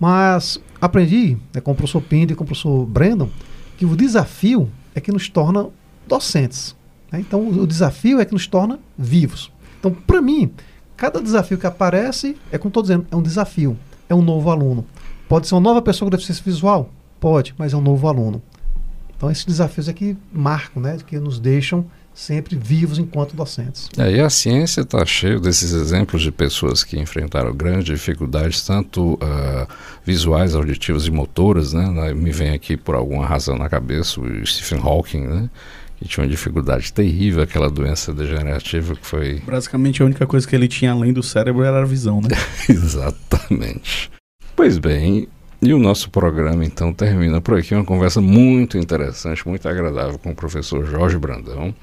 Mas 0.00 0.58
aprendi 0.80 1.36
né, 1.54 1.60
com 1.60 1.72
o 1.72 1.74
professor 1.74 2.00
Pinto 2.00 2.32
e 2.32 2.36
com 2.36 2.44
o 2.44 2.46
professor 2.46 2.86
Brandon 2.86 3.28
que 3.76 3.84
o 3.84 3.94
desafio 3.94 4.70
é 4.94 5.00
que 5.00 5.12
nos 5.12 5.28
torna 5.28 5.68
docentes. 6.08 6.74
Né? 7.12 7.20
Então, 7.20 7.46
o 7.46 7.66
desafio 7.66 8.18
é 8.18 8.24
que 8.24 8.32
nos 8.32 8.46
torna 8.46 8.80
vivos. 8.96 9.52
Então, 9.78 9.92
para 9.92 10.22
mim, 10.22 10.50
cada 10.96 11.20
desafio 11.20 11.58
que 11.58 11.66
aparece, 11.66 12.34
é 12.50 12.56
como 12.56 12.70
estou 12.70 12.82
dizendo, 12.82 13.06
é 13.10 13.16
um 13.16 13.22
desafio, 13.22 13.78
é 14.08 14.14
um 14.14 14.22
novo 14.22 14.50
aluno. 14.50 14.86
Pode 15.28 15.46
ser 15.46 15.54
uma 15.54 15.60
nova 15.60 15.82
pessoa 15.82 16.06
com 16.06 16.16
deficiência 16.16 16.42
visual? 16.42 16.88
Pode, 17.20 17.54
mas 17.58 17.74
é 17.74 17.76
um 17.76 17.82
novo 17.82 18.08
aluno. 18.08 18.40
Então, 19.14 19.30
esses 19.30 19.44
desafios 19.44 19.86
é 19.86 19.92
que 19.92 20.16
marcam, 20.32 20.82
né, 20.82 20.96
que 21.06 21.18
nos 21.18 21.38
deixam 21.38 21.84
sempre 22.16 22.56
vivos 22.56 22.98
enquanto 22.98 23.36
docentes. 23.36 23.90
É, 23.98 24.10
e 24.10 24.20
a 24.20 24.30
ciência 24.30 24.80
está 24.80 25.04
cheia 25.04 25.38
desses 25.38 25.72
exemplos 25.72 26.22
de 26.22 26.32
pessoas 26.32 26.82
que 26.82 26.98
enfrentaram 26.98 27.54
grandes 27.54 27.84
dificuldades, 27.84 28.62
tanto 28.62 29.14
uh, 29.14 29.68
visuais, 30.02 30.54
auditivas 30.54 31.06
e 31.06 31.10
motoras, 31.10 31.74
né? 31.74 32.14
Me 32.14 32.32
vem 32.32 32.54
aqui 32.54 32.74
por 32.74 32.94
alguma 32.94 33.26
razão 33.26 33.58
na 33.58 33.68
cabeça 33.68 34.18
o 34.18 34.46
Stephen 34.46 34.80
Hawking, 34.82 35.26
né? 35.26 35.50
que 35.98 36.06
tinha 36.06 36.24
uma 36.24 36.30
dificuldade 36.30 36.92
terrível, 36.92 37.42
aquela 37.42 37.70
doença 37.70 38.12
degenerativa 38.12 38.94
que 38.94 39.06
foi... 39.06 39.42
Basicamente 39.46 40.02
a 40.02 40.04
única 40.04 40.26
coisa 40.26 40.46
que 40.46 40.54
ele 40.54 40.68
tinha 40.68 40.92
além 40.92 41.10
do 41.10 41.22
cérebro 41.22 41.62
era 41.62 41.80
a 41.80 41.86
visão, 41.86 42.20
né? 42.20 42.28
Exatamente. 42.68 44.10
Pois 44.54 44.76
bem, 44.76 45.26
e 45.60 45.72
o 45.72 45.78
nosso 45.78 46.10
programa 46.10 46.64
então 46.64 46.92
termina 46.92 47.40
por 47.40 47.58
aqui, 47.58 47.74
uma 47.74 47.84
conversa 47.84 48.20
muito 48.20 48.76
interessante, 48.76 49.46
muito 49.46 49.68
agradável 49.68 50.18
com 50.18 50.30
o 50.30 50.34
professor 50.34 50.84
Jorge 50.86 51.18
Brandão. 51.18 51.74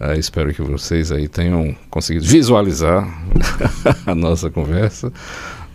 Uh, 0.00 0.18
espero 0.18 0.52
que 0.52 0.60
vocês 0.60 1.12
aí 1.12 1.28
tenham 1.28 1.74
conseguido 1.88 2.26
visualizar 2.26 3.08
a 4.04 4.14
nossa 4.14 4.50
conversa, 4.50 5.12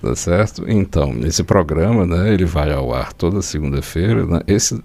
tá 0.02 0.16
certo? 0.16 0.66
Então, 0.68 1.16
esse 1.24 1.44
programa, 1.44 2.06
né, 2.06 2.34
ele 2.34 2.46
vai 2.46 2.72
ao 2.72 2.94
ar 2.94 3.14
toda 3.14 3.42
segunda-feira. 3.42 4.26
Né? 4.26 4.42
Esse 4.46 4.80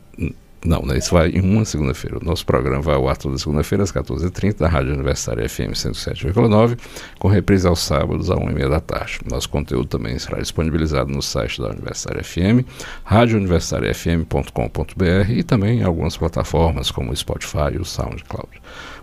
não, 0.64 0.82
né? 0.82 0.96
Isso 0.96 1.12
vai 1.12 1.28
em 1.28 1.40
uma 1.40 1.64
segunda-feira. 1.64 2.18
O 2.18 2.24
nosso 2.24 2.46
programa 2.46 2.80
vai 2.80 2.94
ao 2.94 3.08
ar 3.08 3.16
toda 3.16 3.36
segunda-feira, 3.36 3.82
às 3.84 3.92
14h30, 3.92 4.60
na 4.60 4.68
Rádio 4.68 4.94
Universitária 4.94 5.48
FM 5.48 5.72
107,9, 5.72 6.78
com 7.18 7.28
reprise 7.28 7.66
aos 7.66 7.80
sábados, 7.80 8.30
às 8.30 8.38
1h30 8.38 8.70
da 8.70 8.80
tarde. 8.80 9.18
Nosso 9.30 9.50
conteúdo 9.50 9.86
também 9.86 10.18
será 10.18 10.40
disponibilizado 10.40 11.12
no 11.12 11.20
site 11.20 11.60
da 11.60 11.68
Universitária 11.68 12.24
FM, 12.24 12.64
radiouniversitariafm.com.br 13.04 15.30
e 15.30 15.42
também 15.42 15.80
em 15.80 15.82
algumas 15.82 16.16
plataformas, 16.16 16.90
como 16.90 17.12
o 17.12 17.16
Spotify 17.16 17.74
e 17.74 17.78
o 17.78 17.84
SoundCloud. 17.84 18.48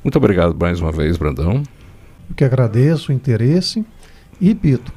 Muito 0.04 0.17
obrigado 0.17 0.58
mais 0.60 0.82
uma 0.82 0.91
vez, 0.91 1.15
Brandão. 1.15 1.62
Eu 2.28 2.36
que 2.36 2.43
agradeço 2.43 3.12
o 3.12 3.15
interesse 3.15 3.86
e 4.39 4.47
repito, 4.47 4.91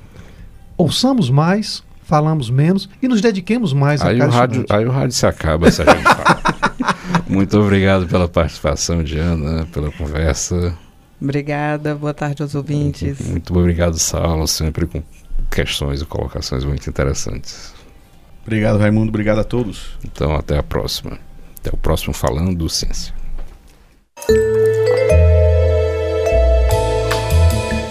ouçamos 0.77 1.29
mais, 1.29 1.83
falamos 2.05 2.49
menos 2.49 2.89
e 3.03 3.09
nos 3.09 3.21
dediquemos 3.21 3.73
mais 3.73 4.01
aí 4.03 4.17
a 4.17 4.19
cada 4.21 4.31
o 4.31 4.35
rádio, 4.35 4.65
Aí 4.71 4.87
o 4.87 4.91
rádio 4.91 5.17
se 5.17 5.27
acaba 5.27 5.71
se 5.71 5.83
a 5.83 5.85
gente 5.85 6.03
fala. 6.03 6.14
Muito 7.35 7.59
obrigado 7.59 8.07
pela 8.07 8.29
participação, 8.29 9.03
Diana, 9.03 9.67
pela 9.73 9.91
conversa. 9.91 10.77
Obrigada, 11.21 11.95
boa 11.95 12.15
tarde 12.15 12.43
aos 12.43 12.55
ouvintes. 12.55 13.19
Muito 13.21 13.57
obrigado, 13.59 13.99
Saulo, 13.99 14.47
sempre 14.47 14.87
com 14.87 15.03
questões 15.51 16.01
e 16.01 16.05
colocações 16.05 16.65
muito 16.65 16.89
interessantes. 16.89 17.75
Obrigado, 18.43 18.79
Raimundo, 18.79 19.09
obrigado 19.09 19.39
a 19.39 19.45
todos. 19.45 19.99
Então, 20.05 20.35
até 20.35 20.59
a 20.59 20.63
próxima. 20.63 21.19
Até 21.59 21.71
o 21.73 21.77
próximo 21.77 22.13
Falando 22.13 22.69
Ciência. 22.69 23.15